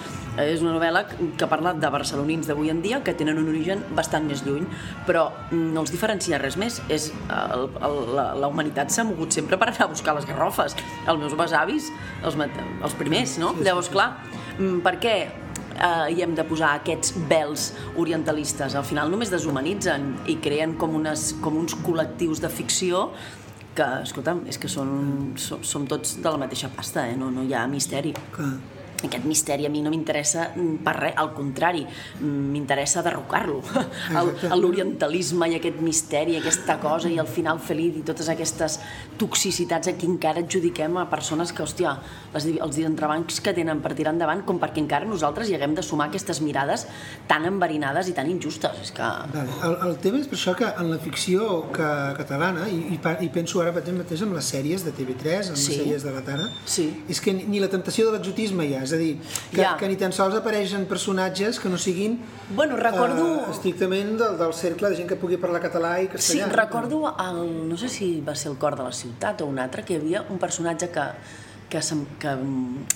És 0.40 0.62
una 0.64 0.74
novel·la 0.76 1.04
que 1.38 1.48
parla 1.50 1.74
de 1.76 1.90
barcelonins 1.92 2.48
d'avui 2.48 2.72
en 2.72 2.80
dia 2.84 3.02
que 3.04 3.14
tenen 3.18 3.40
un 3.40 3.50
origen 3.52 3.81
bastant 3.96 4.26
més 4.28 4.44
lluny, 4.46 4.66
però 5.06 5.28
no 5.52 5.82
els 5.82 5.92
diferencia 5.94 6.40
res 6.42 6.56
més. 6.60 6.80
És, 6.92 7.10
el, 7.32 7.68
el, 7.82 7.98
la, 8.16 8.26
la 8.38 8.50
humanitat 8.52 8.92
s'ha 8.94 9.04
mogut 9.08 9.34
sempre 9.34 9.58
per 9.60 9.70
anar 9.72 9.86
a 9.88 9.92
buscar 9.92 10.16
les 10.18 10.26
garrofes. 10.28 10.76
Els 11.06 11.20
meus 11.20 11.36
besavis, 11.38 11.90
els, 12.22 12.38
els 12.38 12.98
primers, 12.98 13.38
no? 13.42 13.54
Llavors, 13.62 13.90
clar, 13.92 14.10
mm, 14.58 14.82
per 14.86 14.96
què 15.02 15.16
eh, 15.26 16.08
hi 16.14 16.24
hem 16.24 16.34
de 16.38 16.46
posar 16.48 16.74
aquests 16.80 17.14
vels 17.30 17.70
orientalistes? 18.00 18.76
Al 18.78 18.86
final 18.88 19.12
només 19.12 19.32
deshumanitzen 19.32 20.12
i 20.32 20.38
creen 20.42 20.76
com, 20.80 20.98
unes, 20.98 21.32
com 21.44 21.58
uns 21.60 21.76
col·lectius 21.84 22.42
de 22.42 22.52
ficció 22.52 23.08
que, 23.76 23.88
escolta'm, 24.04 24.44
és 24.52 24.60
que 24.60 24.68
són, 24.68 25.32
som, 25.40 25.64
som 25.64 25.88
tots 25.88 26.18
de 26.20 26.28
la 26.28 26.40
mateixa 26.44 26.70
pasta, 26.76 27.08
eh? 27.08 27.16
no, 27.16 27.32
no 27.32 27.46
hi 27.46 27.56
ha 27.56 27.66
misteri. 27.70 28.12
Clar 28.36 28.54
aquest 29.08 29.26
misteri 29.28 29.66
a 29.66 29.70
mi 29.72 29.82
no 29.84 29.92
m'interessa 29.92 30.48
per 30.84 30.94
res, 30.98 31.16
al 31.20 31.32
contrari, 31.36 31.84
m'interessa 32.22 33.02
derrocar-lo. 33.04 33.60
L'orientalisme 34.62 35.48
i 35.52 35.58
aquest 35.58 35.80
misteri, 35.84 36.36
aquesta 36.38 36.78
cosa 36.82 37.10
i 37.10 37.18
el 37.22 37.30
final 37.30 37.60
feliç 37.62 38.00
i 38.00 38.04
totes 38.06 38.30
aquestes 38.32 38.78
toxicitats 39.20 39.90
aquí 39.92 40.08
encara 40.08 40.42
adjudiquem 40.42 40.98
a 41.00 41.06
persones 41.10 41.52
que, 41.52 41.64
hòstia, 41.64 41.96
les, 42.34 42.48
els 42.52 42.80
entrebancs 42.82 43.40
que 43.44 43.54
tenen 43.56 43.82
per 43.84 43.94
tirar 43.98 44.14
endavant 44.14 44.44
com 44.46 44.60
perquè 44.62 44.82
encara 44.82 45.08
nosaltres 45.08 45.50
hi 45.50 45.56
haguem 45.58 45.76
de 45.78 45.84
sumar 45.86 46.08
aquestes 46.10 46.42
mirades 46.44 46.86
tan 47.30 47.46
enverinades 47.48 48.10
i 48.10 48.16
tan 48.16 48.30
injustes. 48.30 48.82
És 48.82 48.94
que... 48.96 49.08
Vale. 49.34 49.58
El, 49.68 49.76
el 49.88 49.98
tema 50.02 50.20
és 50.22 50.28
per 50.30 50.38
això 50.38 50.56
que 50.58 50.68
en 50.68 50.90
la 50.90 50.98
ficció 51.02 51.48
que, 51.74 51.88
catalana, 52.18 52.68
i, 52.70 52.96
i, 52.96 52.98
i 53.26 53.30
penso 53.32 53.62
ara 53.62 53.74
mateix 53.74 54.22
en 54.24 54.34
les 54.36 54.48
sèries 54.54 54.84
de 54.86 54.92
TV3, 54.94 55.52
en 55.52 55.56
sí. 55.56 55.72
les 55.72 55.80
sèries 55.82 56.06
de 56.06 56.14
la 56.14 56.22
Tara, 56.26 56.48
sí. 56.66 56.88
és 57.10 57.20
que 57.22 57.34
ni 57.34 57.60
la 57.62 57.70
tentació 57.72 58.08
de 58.08 58.16
l'exotisme 58.16 58.66
hi 58.66 58.76
ha, 58.76 58.82
és 58.86 58.91
a 58.92 58.98
dir, 59.00 59.16
que, 59.50 59.62
ja. 59.62 59.74
que 59.80 59.88
ni 59.90 59.96
tan 60.00 60.14
sols 60.14 60.36
apareixen 60.38 60.86
personatges 60.90 61.58
que 61.60 61.72
no 61.72 61.78
siguin 61.80 62.18
bueno, 62.54 62.76
recordo... 62.76 63.24
uh, 63.24 63.50
estrictament 63.52 64.14
del, 64.20 64.38
del 64.40 64.54
cercle 64.56 64.92
de 64.92 65.00
gent 65.00 65.10
que 65.10 65.18
pugui 65.20 65.38
parlar 65.40 65.62
català 65.64 65.94
i 66.02 66.08
castellà. 66.12 66.48
Sí, 66.48 66.56
recordo, 66.56 67.02
el, 67.12 67.42
no 67.68 67.78
sé 67.80 67.90
si 67.92 68.14
va 68.24 68.36
ser 68.36 68.52
el 68.52 68.58
cor 68.62 68.76
de 68.78 68.86
la 68.88 68.94
ciutat 68.96 69.42
o 69.42 69.50
un 69.50 69.60
altre, 69.62 69.84
que 69.84 69.96
hi 69.96 70.00
havia 70.00 70.24
un 70.30 70.40
personatge 70.42 70.90
que, 70.94 71.06
que, 71.72 71.80
que, 72.22 72.34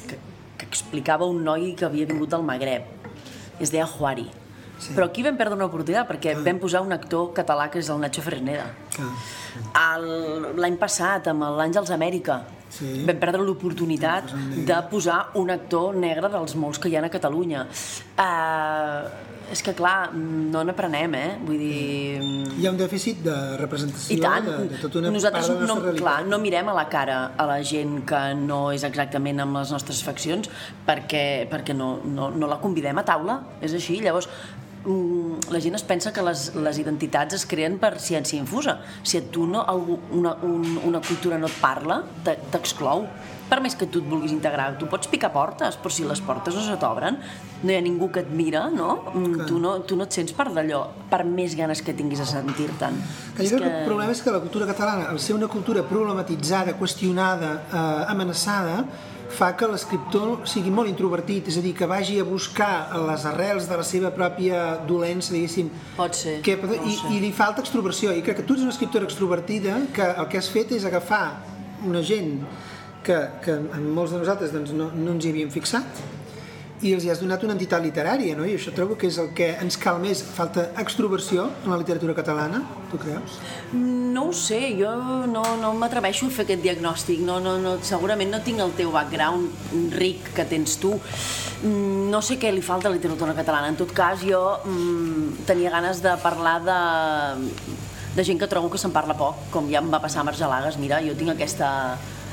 que, 0.09 0.19
que 0.57 0.69
explicava 0.69 1.29
un 1.29 1.45
noi 1.45 1.73
que 1.79 1.87
havia 1.89 2.09
vingut 2.09 2.33
del 2.33 2.45
Magreb. 2.47 2.91
Es 3.61 3.73
deia 3.73 3.87
Juari. 3.89 4.27
Sí. 4.77 4.93
Però 4.93 5.07
aquí 5.09 5.23
vam 5.25 5.39
perdre 5.39 5.57
una 5.57 5.71
oportunitat 5.71 6.09
perquè 6.09 6.35
ah. 6.37 6.43
vam 6.45 6.59
posar 6.61 6.83
un 6.85 6.93
actor 6.93 7.31
català 7.37 7.71
que 7.73 7.81
és 7.81 7.89
el 7.93 8.03
Nacho 8.03 8.25
Fresneda. 8.25 8.67
Ah. 9.01 9.97
L'any 9.97 10.77
passat, 10.81 11.31
amb 11.33 11.47
l'Àngels 11.57 11.93
Amèrica, 11.95 12.43
sí. 12.79 12.93
vam 13.07 13.23
perdre 13.23 13.45
l'oportunitat 13.45 14.35
de 14.69 14.81
posar 14.91 15.21
un 15.41 15.53
actor 15.55 15.97
negre 15.97 16.31
dels 16.33 16.57
molts 16.61 16.83
que 16.83 16.93
hi 16.93 16.99
ha 16.99 17.05
a 17.07 17.13
Catalunya. 17.13 17.67
Uh, 18.17 19.35
és 19.53 19.63
que 19.63 19.73
clar, 19.79 20.11
no 20.17 20.63
n'aprenem, 20.67 21.13
eh? 21.15 21.27
Vull 21.47 21.61
dir... 21.61 22.23
Hi 22.59 22.67
ha 22.67 22.73
un 22.73 22.79
dèficit 22.81 23.21
de 23.23 23.35
representació 23.61 24.17
I 24.17 24.23
tant. 24.23 24.49
de, 24.49 24.57
de 24.73 24.81
tota 24.83 24.99
una 24.99 25.13
Nosaltres 25.15 25.47
part 25.47 25.61
de 25.61 25.67
la 25.67 25.69
no, 25.71 25.77
realitat. 25.85 26.03
clar, 26.03 26.17
no 26.27 26.41
mirem 26.43 26.71
a 26.73 26.75
la 26.75 26.87
cara 26.91 27.19
a 27.39 27.47
la 27.47 27.61
gent 27.63 28.01
que 28.09 28.23
no 28.41 28.61
és 28.75 28.83
exactament 28.89 29.45
amb 29.45 29.61
les 29.61 29.71
nostres 29.75 30.03
faccions 30.07 30.51
perquè, 30.89 31.47
perquè 31.53 31.77
no, 31.79 31.93
no, 32.03 32.33
no 32.35 32.51
la 32.51 32.59
convidem 32.63 32.99
a 32.99 33.07
taula, 33.07 33.39
és 33.63 33.77
així. 33.79 34.01
Llavors, 34.03 34.27
la 34.87 35.61
gent 35.61 35.75
es 35.75 35.83
pensa 35.87 36.13
que 36.15 36.23
les, 36.23 36.49
les 36.55 36.79
identitats 36.79 37.35
es 37.35 37.47
creen 37.51 37.81
per 37.83 37.97
ciència 38.03 38.39
infusa. 38.39 38.79
Si 39.03 39.19
a 39.19 39.25
tu 39.35 39.47
no, 39.51 39.65
algú, 39.67 39.99
una, 40.15 40.37
un, 40.47 40.77
una 40.87 41.01
cultura 41.03 41.41
no 41.43 41.51
et 41.51 41.57
parla, 41.63 42.03
t'exclou 42.25 43.07
per 43.47 43.61
més 43.63 43.77
que 43.79 43.87
tu 43.87 44.01
et 44.03 44.07
vulguis 44.11 44.33
integrar, 44.35 44.73
tu 44.79 44.89
pots 44.91 45.07
picar 45.11 45.31
portes, 45.35 45.77
però 45.79 45.93
si 45.95 46.07
les 46.07 46.21
portes 46.27 46.55
no 46.57 46.65
se 46.67 46.75
t'obren, 46.83 47.19
no 47.63 47.73
hi 47.73 47.77
ha 47.79 47.83
ningú 47.85 48.09
que 48.13 48.25
et 48.25 48.31
mira, 48.35 48.67
no? 48.75 48.97
Mm, 49.13 49.47
tu 49.47 49.61
no, 49.63 49.77
tu 49.87 49.99
no 49.99 50.07
et 50.09 50.17
sents 50.19 50.35
part 50.37 50.55
d'allò, 50.57 50.83
per 51.11 51.23
més 51.29 51.55
ganes 51.59 51.83
que 51.87 51.95
tinguis 51.97 52.23
a 52.25 52.27
sentir-te'n. 52.27 52.99
Jo 53.39 53.61
crec 53.61 53.63
que 53.63 53.71
el 53.71 53.87
problema 53.87 54.17
és 54.17 54.23
que 54.25 54.35
la 54.35 54.43
cultura 54.43 54.67
catalana, 54.67 55.11
al 55.13 55.21
ser 55.23 55.37
una 55.39 55.49
cultura 55.53 55.85
problematitzada, 55.87 56.75
qüestionada, 56.81 57.53
eh, 57.71 58.11
amenaçada, 58.11 58.81
fa 59.33 59.53
que 59.59 59.69
l'escriptor 59.71 60.45
sigui 60.49 60.71
molt 60.75 60.91
introvertit, 60.91 61.49
és 61.51 61.59
a 61.59 61.65
dir, 61.65 61.73
que 61.77 61.89
vagi 61.91 62.19
a 62.21 62.27
buscar 62.27 62.89
les 63.09 63.27
arrels 63.29 63.69
de 63.71 63.79
la 63.81 63.87
seva 63.87 64.13
pròpia 64.15 64.63
dolència, 64.89 65.35
diguéssim. 65.35 65.71
Pot 65.97 66.19
ser. 66.19 66.39
Que, 66.47 66.57
i, 66.57 66.99
I 67.17 67.21
li 67.25 67.33
falta 67.37 67.65
extroversió. 67.65 68.15
I 68.15 68.25
crec 68.27 68.41
que 68.41 68.47
tu 68.47 68.57
ets 68.57 68.67
una 68.67 68.75
escriptora 68.75 69.09
extrovertida 69.09 69.79
que 69.97 70.11
el 70.13 70.31
que 70.31 70.41
has 70.41 70.51
fet 70.53 70.77
és 70.77 70.87
agafar 70.89 71.25
una 71.87 72.03
gent 72.03 72.39
que, 73.07 73.19
que 73.45 73.57
en 73.57 73.91
molts 73.95 74.15
de 74.15 74.23
nosaltres 74.23 74.55
doncs, 74.55 74.73
no, 74.75 74.91
no 74.95 75.15
ens 75.15 75.27
hi 75.27 75.35
havíem 75.35 75.53
fixat 75.55 76.05
i 76.85 76.93
els 76.93 77.05
hi 77.07 77.11
has 77.13 77.21
donat 77.23 77.45
una 77.47 77.55
entitat 77.57 77.81
literària, 77.85 78.35
no? 78.37 78.45
I 78.45 78.57
això 78.59 78.73
trobo 78.75 78.97
que 79.01 79.09
és 79.09 79.17
el 79.23 79.31
que 79.37 79.49
ens 79.63 79.79
cal 79.81 80.01
més. 80.03 80.21
Falta 80.37 80.67
extroversió 80.83 81.47
en 81.65 81.73
la 81.73 81.79
literatura 81.81 82.15
catalana, 82.17 82.61
tu 82.91 83.01
creus? 83.01 83.39
No 83.73 84.27
ho 84.29 84.35
sé, 84.37 84.61
jo 84.77 84.91
no, 85.31 85.45
no 85.61 85.73
m'atreveixo 85.79 86.29
a 86.29 86.35
fer 86.35 86.45
aquest 86.45 86.65
diagnòstic. 86.65 87.23
No, 87.25 87.39
no, 87.41 87.57
no, 87.63 87.77
segurament 87.87 88.33
no 88.33 88.43
tinc 88.45 88.61
el 88.65 88.75
teu 88.77 88.93
background 88.93 89.97
ric 89.97 90.33
que 90.37 90.45
tens 90.49 90.77
tu. 90.83 90.93
Mm, 91.63 92.11
no 92.13 92.21
sé 92.21 92.37
què 92.41 92.53
li 92.53 92.65
falta 92.65 92.91
a 92.91 92.93
la 92.93 93.01
literatura 93.01 93.37
catalana. 93.39 93.73
En 93.73 93.81
tot 93.81 93.95
cas, 93.97 94.21
jo 94.21 94.43
mm, 94.65 95.47
tenia 95.49 95.73
ganes 95.73 96.05
de 96.05 96.13
parlar 96.21 96.59
de, 96.67 96.81
de 98.19 98.29
gent 98.29 98.43
que 98.43 98.51
trobo 98.53 98.69
que 98.73 98.81
se'n 98.81 98.93
parla 98.93 99.17
poc, 99.17 99.49
com 99.55 99.73
ja 99.73 99.81
em 99.81 99.89
va 99.93 100.03
passar 100.05 100.21
a 100.21 100.29
Margelagues. 100.29 100.77
Mira, 100.83 101.01
jo 101.05 101.17
tinc 101.17 101.33
aquesta 101.33 101.71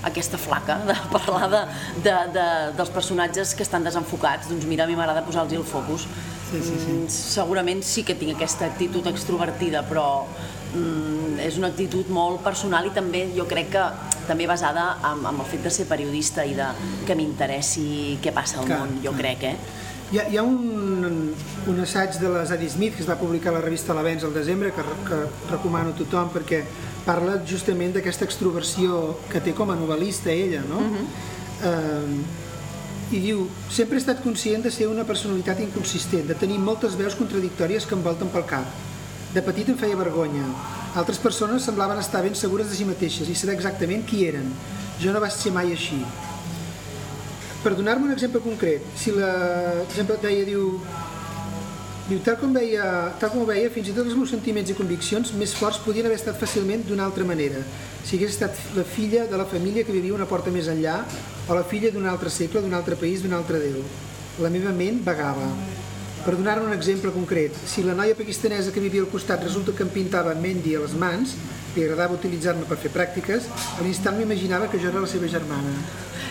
aquesta 0.04 0.38
flaca 0.38 0.80
de 0.88 0.96
parlar 1.16 1.50
de, 1.52 1.62
de, 2.04 2.16
de, 2.36 2.48
dels 2.78 2.92
personatges 2.94 3.56
que 3.56 3.64
estan 3.64 3.84
desenfocats. 3.84 4.50
Doncs 4.52 4.68
mira, 4.70 4.86
a 4.86 4.92
mi 4.92 4.98
m'agrada 5.00 5.26
posar-los 5.26 5.54
el 5.54 5.68
focus. 5.68 6.08
Sí, 6.52 6.62
sí, 6.62 6.76
sí. 6.78 6.92
Mm, 6.92 7.10
segurament 7.10 7.82
sí 7.86 8.04
que 8.06 8.16
tinc 8.16 8.36
aquesta 8.36 8.68
actitud 8.70 9.08
extrovertida, 9.10 9.82
però 9.90 10.26
mm, 10.76 11.40
és 11.48 11.58
una 11.58 11.72
actitud 11.74 12.12
molt 12.14 12.44
personal 12.46 12.86
i 12.86 12.94
també 12.94 13.26
jo 13.34 13.48
crec 13.50 13.72
que 13.74 13.86
també 14.28 14.46
basada 14.48 15.00
en, 15.02 15.26
en 15.26 15.40
el 15.40 15.48
fet 15.50 15.64
de 15.66 15.72
ser 15.74 15.88
periodista 15.90 16.46
i 16.46 16.54
de 16.58 16.68
que 17.08 17.18
m'interessi 17.18 18.20
què 18.24 18.36
passa 18.36 18.62
al 18.62 18.70
Clar, 18.70 18.84
món, 18.84 19.00
jo 19.04 19.16
clar. 19.16 19.24
crec, 19.24 19.50
eh? 19.50 19.82
Hi 20.14 20.20
ha, 20.22 20.28
hi 20.30 20.38
ha 20.38 20.44
un, 20.46 21.34
un 21.72 21.80
assaig 21.82 22.20
de 22.22 22.30
la 22.30 22.44
Zadie 22.46 22.70
Smith 22.70 22.94
que 22.94 23.02
es 23.02 23.10
va 23.10 23.16
publicar 23.18 23.50
a 23.50 23.56
la 23.56 23.64
revista 23.64 23.96
L'Avenç 23.98 24.28
al 24.28 24.36
desembre 24.36 24.70
que, 24.76 24.84
que 25.08 25.22
recomano 25.50 25.90
a 25.90 25.98
tothom 25.98 26.30
perquè 26.36 26.62
parla 27.06 27.38
justament 27.48 27.94
d'aquesta 27.96 28.26
extroversió 28.28 29.18
que 29.32 29.42
té 29.44 29.54
com 29.56 29.72
a 29.72 29.78
novel·lista 29.78 30.32
ella, 30.32 30.62
no? 30.70 30.80
Uh 30.80 30.96
-huh. 30.96 31.06
eh, 31.70 32.42
I 33.14 33.20
diu, 33.20 33.48
sempre 33.70 33.96
he 33.96 34.00
estat 34.00 34.24
conscient 34.24 34.64
de 34.64 34.72
ser 34.72 34.88
una 34.88 35.04
personalitat 35.04 35.60
inconsistent, 35.60 36.26
de 36.28 36.34
tenir 36.34 36.58
moltes 36.58 36.96
veus 36.96 37.14
contradictòries 37.16 37.86
que 37.86 37.94
em 37.96 38.02
volten 38.02 38.28
pel 38.30 38.46
cap. 38.46 38.66
De 39.34 39.42
petit 39.42 39.70
em 39.70 39.78
feia 39.78 39.96
vergonya. 39.96 40.46
Altres 40.96 41.20
persones 41.20 41.64
semblaven 41.64 42.00
estar 42.00 42.24
ben 42.24 42.36
segures 42.36 42.70
de 42.70 42.76
si 42.76 42.86
mateixes 42.86 43.30
i 43.30 43.36
saber 43.36 43.56
exactament 43.56 44.06
qui 44.06 44.26
eren. 44.26 44.52
Jo 45.00 45.12
no 45.12 45.20
vaig 45.20 45.32
ser 45.32 45.52
mai 45.52 45.72
així. 45.72 46.06
Per 47.64 47.76
donar-me 47.76 48.06
un 48.06 48.12
exemple 48.12 48.42
concret, 48.42 48.82
si 48.96 49.12
l'exemple 49.12 50.16
et 50.16 50.22
deia, 50.22 50.46
diu, 50.46 50.82
diu 52.10 52.20
tal, 52.26 52.36
com 52.42 52.54
veia, 52.56 52.86
tal 53.20 53.32
com 53.32 53.44
ho 53.44 53.48
veia, 53.48 53.70
fins 53.72 53.90
i 53.90 53.96
tot 53.96 54.08
els 54.08 54.18
meus 54.18 54.34
sentiments 54.34 54.72
i 54.72 54.76
conviccions 54.78 55.32
més 55.40 55.54
forts 55.56 55.80
podien 55.86 56.08
haver 56.10 56.20
estat 56.20 56.40
fàcilment 56.40 56.84
d'una 56.88 57.06
altra 57.08 57.26
manera. 57.28 57.62
Si 58.04 58.18
hagués 58.18 58.36
estat 58.36 58.60
la 58.76 58.84
filla 58.84 59.24
de 59.30 59.40
la 59.40 59.48
família 59.48 59.86
que 59.88 59.96
vivia 59.96 60.16
una 60.16 60.28
porta 60.28 60.52
més 60.52 60.68
enllà 60.72 60.98
o 61.48 61.56
la 61.56 61.64
filla 61.64 61.92
d'un 61.94 62.10
altre 62.12 62.32
segle, 62.34 62.62
d'un 62.62 62.76
altre 62.76 63.00
país, 63.00 63.24
d'un 63.24 63.36
altre 63.38 63.62
Déu. 63.64 63.80
La 64.44 64.52
meva 64.52 64.74
ment 64.76 65.00
vagava. 65.06 65.48
Per 66.24 66.34
donar-ne 66.36 66.70
un 66.70 66.76
exemple 66.76 67.12
concret, 67.12 67.56
si 67.68 67.84
la 67.84 67.96
noia 67.96 68.16
pakistanesa 68.16 68.72
que 68.72 68.84
vivia 68.84 69.04
al 69.04 69.12
costat 69.12 69.44
resulta 69.44 69.74
que 69.76 69.84
em 69.84 69.92
pintava 69.92 70.36
mendi 70.40 70.76
a 70.76 70.84
les 70.84 70.96
mans, 70.96 71.36
li 71.76 71.84
agradava 71.84 72.16
utilitzar-me 72.16 72.68
per 72.70 72.78
fer 72.80 72.92
pràctiques, 72.94 73.48
a 73.78 73.84
l'instant 73.84 74.16
m'imaginava 74.16 74.70
que 74.72 74.80
jo 74.80 74.92
era 74.92 75.04
la 75.04 75.10
seva 75.12 75.28
germana. 75.28 75.74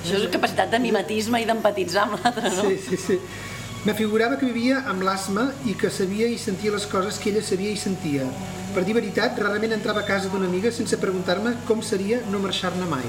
Això 0.01 0.17
és 0.17 0.31
capacitat 0.33 0.73
de 0.73 0.81
mimetisme 0.83 1.43
i 1.43 1.49
d'empatitzar 1.49 2.07
amb 2.07 2.17
l'altre, 2.19 2.55
no? 2.57 2.71
Sí, 2.71 2.79
sí, 2.89 3.01
sí. 3.05 3.19
M'afigurava 3.83 4.37
que 4.39 4.47
vivia 4.47 4.77
amb 4.87 5.03
l'asma 5.03 5.49
i 5.67 5.73
que 5.75 5.89
sabia 5.91 6.29
i 6.31 6.37
sentia 6.39 6.71
les 6.71 6.85
coses 6.87 7.17
que 7.19 7.33
ella 7.33 7.41
sabia 7.43 7.73
i 7.75 7.79
sentia. 7.81 8.29
Per 8.77 8.85
dir 8.87 8.95
veritat, 8.95 9.35
rarament 9.43 9.73
entrava 9.75 10.05
a 10.05 10.07
casa 10.07 10.29
d'una 10.31 10.47
amiga 10.47 10.71
sense 10.71 10.95
preguntar-me 11.03 11.57
com 11.67 11.83
seria 11.83 12.21
no 12.31 12.39
marxar-ne 12.45 12.87
mai. 12.87 13.09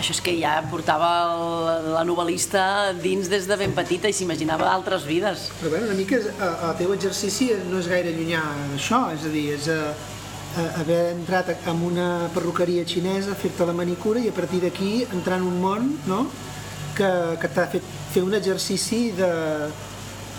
Això 0.00 0.14
és 0.16 0.22
que 0.24 0.32
ja 0.38 0.54
portava 0.72 1.10
el, 1.34 1.90
la 1.98 2.04
novel·lista 2.08 2.62
dins 2.96 3.28
des 3.28 3.44
de 3.50 3.58
ben 3.60 3.74
petita 3.76 4.08
i 4.08 4.16
s'imaginava 4.16 4.70
altres 4.72 5.04
vides. 5.04 5.50
Però 5.60 5.74
bé, 5.74 5.82
una 5.84 5.98
mica 5.98 6.16
eh, 6.16 6.48
el 6.48 6.72
teu 6.80 6.96
exercici 6.96 7.50
no 7.68 7.84
és 7.84 7.92
gaire 7.92 8.16
llunyà 8.16 8.40
d'això, 8.72 9.02
és 9.18 9.28
a 9.28 9.34
dir, 9.36 9.44
és 9.58 9.68
a, 9.68 9.78
a, 9.92 10.66
haver 10.80 11.02
entrat 11.10 11.52
en 11.58 11.84
una 11.90 12.08
perruqueria 12.32 12.88
xinesa, 12.88 13.36
fer-te 13.36 13.68
la 13.68 13.76
manicura 13.76 14.24
i 14.24 14.32
a 14.32 14.38
partir 14.40 14.64
d'aquí 14.64 15.04
entrar 15.10 15.42
en 15.42 15.50
un 15.52 15.60
món 15.60 15.92
no? 16.08 16.24
que, 16.96 17.12
que 17.44 17.52
t'ha 17.52 17.68
fet 17.76 17.96
fer 18.10 18.24
un 18.24 18.32
exercici 18.40 19.10
de, 19.14 19.28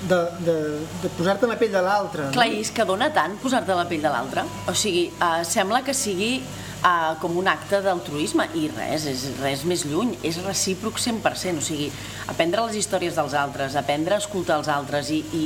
de, 0.09 0.17
de, 0.45 0.55
de 1.03 1.09
posar-te 1.17 1.47
la 1.49 1.57
pell 1.59 1.71
de 1.73 1.81
l'altre. 1.85 2.29
Clar, 2.33 2.47
és 2.57 2.71
que 2.73 2.85
dona 2.89 3.11
tant 3.13 3.35
posar-te 3.41 3.75
la 3.77 3.85
pell 3.89 4.01
de 4.01 4.09
l'altre. 4.13 4.43
O 4.67 4.73
sigui, 4.77 5.07
eh, 5.13 5.43
sembla 5.45 5.83
que 5.85 5.93
sigui 5.93 6.31
eh, 6.41 7.11
com 7.21 7.37
un 7.37 7.47
acte 7.51 7.81
d'altruisme 7.85 8.47
i 8.57 8.67
res, 8.73 9.05
és 9.11 9.27
res 9.43 9.65
més 9.69 9.85
lluny, 9.85 10.15
és 10.25 10.41
recíproc 10.45 10.97
100%, 11.01 11.61
o 11.61 11.65
sigui, 11.65 11.91
aprendre 12.31 12.65
les 12.69 12.79
històries 12.81 13.15
dels 13.19 13.37
altres, 13.37 13.77
aprendre 13.77 14.17
a 14.17 14.23
escoltar 14.23 14.57
els 14.63 14.67
altres 14.73 15.11
i, 15.13 15.21
i 15.37 15.45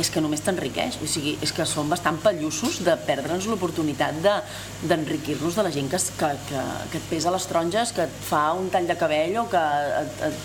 és 0.00 0.08
que 0.10 0.18
només 0.18 0.40
t'enriqueix, 0.42 0.96
o 1.04 1.06
sigui, 1.06 1.36
és 1.44 1.52
que 1.54 1.62
som 1.70 1.86
bastant 1.92 2.16
pallussos 2.18 2.80
de 2.82 2.96
perdre'ns 3.06 3.44
l'oportunitat 3.46 4.16
de- 4.24 4.40
d'enriquir-nos 4.90 5.54
de, 5.54 5.62
la 5.62 5.70
gent 5.70 5.86
que, 5.92 6.00
que, 6.18 6.30
que, 6.48 6.62
que 6.90 6.98
et 6.98 7.06
pesa 7.12 7.30
les 7.30 7.46
taronges, 7.46 7.92
que 7.94 8.02
et 8.08 8.16
fa 8.26 8.48
un 8.58 8.66
tall 8.74 8.88
de 8.90 8.96
cabell 8.98 9.36
o 9.38 9.46
que 9.52 9.60
et, 10.00 10.24
et, 10.32 10.40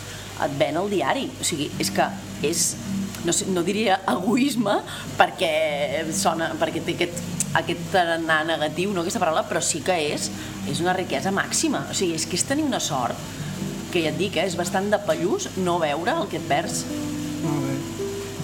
et 0.45 0.53
ven 0.59 0.77
el 0.83 0.91
diari. 0.93 1.25
O 1.41 1.47
sigui, 1.47 1.65
és 1.81 1.89
que 1.95 2.05
és, 2.45 2.67
no, 3.25 3.33
sé, 3.35 3.47
no 3.51 3.63
diria 3.67 3.99
egoisme 4.09 4.79
perquè, 5.19 6.05
sona, 6.15 6.53
perquè 6.59 6.83
té 6.85 6.95
aquest, 6.97 7.21
aquest 7.59 7.89
tarannà 7.93 8.41
negatiu, 8.47 8.93
no 8.93 9.03
aquesta 9.03 9.21
paraula, 9.21 9.45
però 9.49 9.61
sí 9.63 9.83
que 9.85 9.97
és, 10.13 10.29
és 10.69 10.81
una 10.83 10.95
riquesa 10.97 11.33
màxima. 11.35 11.85
O 11.89 11.97
sigui, 11.97 12.15
és 12.19 12.27
que 12.29 12.39
és 12.39 12.45
tenir 12.47 12.67
una 12.67 12.81
sort 12.83 13.17
que 13.89 14.03
ja 14.03 14.13
et 14.13 14.19
dic, 14.19 14.37
eh, 14.37 14.45
és 14.45 14.57
bastant 14.57 14.89
de 14.91 14.99
pallús 15.05 15.49
no 15.57 15.79
veure 15.81 16.13
el 16.21 16.29
que 16.29 16.37
et 16.37 16.45
perds. 16.49 16.83
Molt 17.43 17.65
bé. 17.65 17.77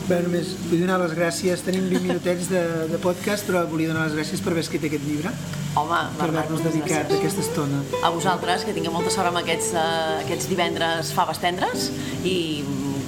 Bé, 0.06 0.20
només 0.22 0.52
vull 0.70 0.82
donar 0.84 1.00
les 1.02 1.16
gràcies. 1.18 1.64
Tenim 1.66 1.88
20 1.90 2.06
minutets 2.06 2.50
de, 2.52 2.62
de 2.92 3.00
podcast, 3.02 3.46
però 3.48 3.64
volia 3.70 3.90
donar 3.90 4.06
les 4.06 4.18
gràcies 4.18 4.42
per 4.42 4.54
haver 4.54 4.66
escrit 4.66 4.86
aquest 4.86 5.06
llibre, 5.08 5.32
Home, 5.76 6.02
per 6.20 6.30
haver-nos 6.30 6.62
dedicat 6.62 7.08
gràcies. 7.08 7.20
aquesta 7.20 7.42
estona. 7.46 7.82
A 8.06 8.12
vosaltres, 8.14 8.66
que 8.66 8.76
tingueu 8.76 8.94
molta 8.94 9.14
sort 9.14 9.32
amb 9.32 9.42
aquests, 9.42 9.74
uh, 9.74 10.22
aquests 10.22 10.50
divendres 10.52 11.10
faves 11.16 11.42
tendres 11.42 11.90
i 12.24 12.38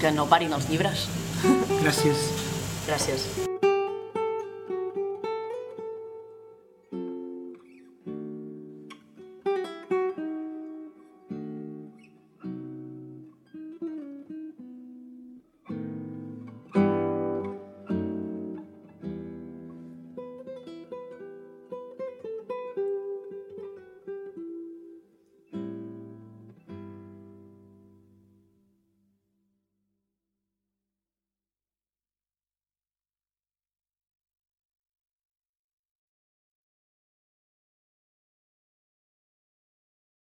que 0.01 0.13
no 0.13 0.25
parin 0.29 0.53
els 0.57 0.69
llibres. 0.71 1.05
Gràcies. 1.83 2.17
Gràcies. 2.87 3.46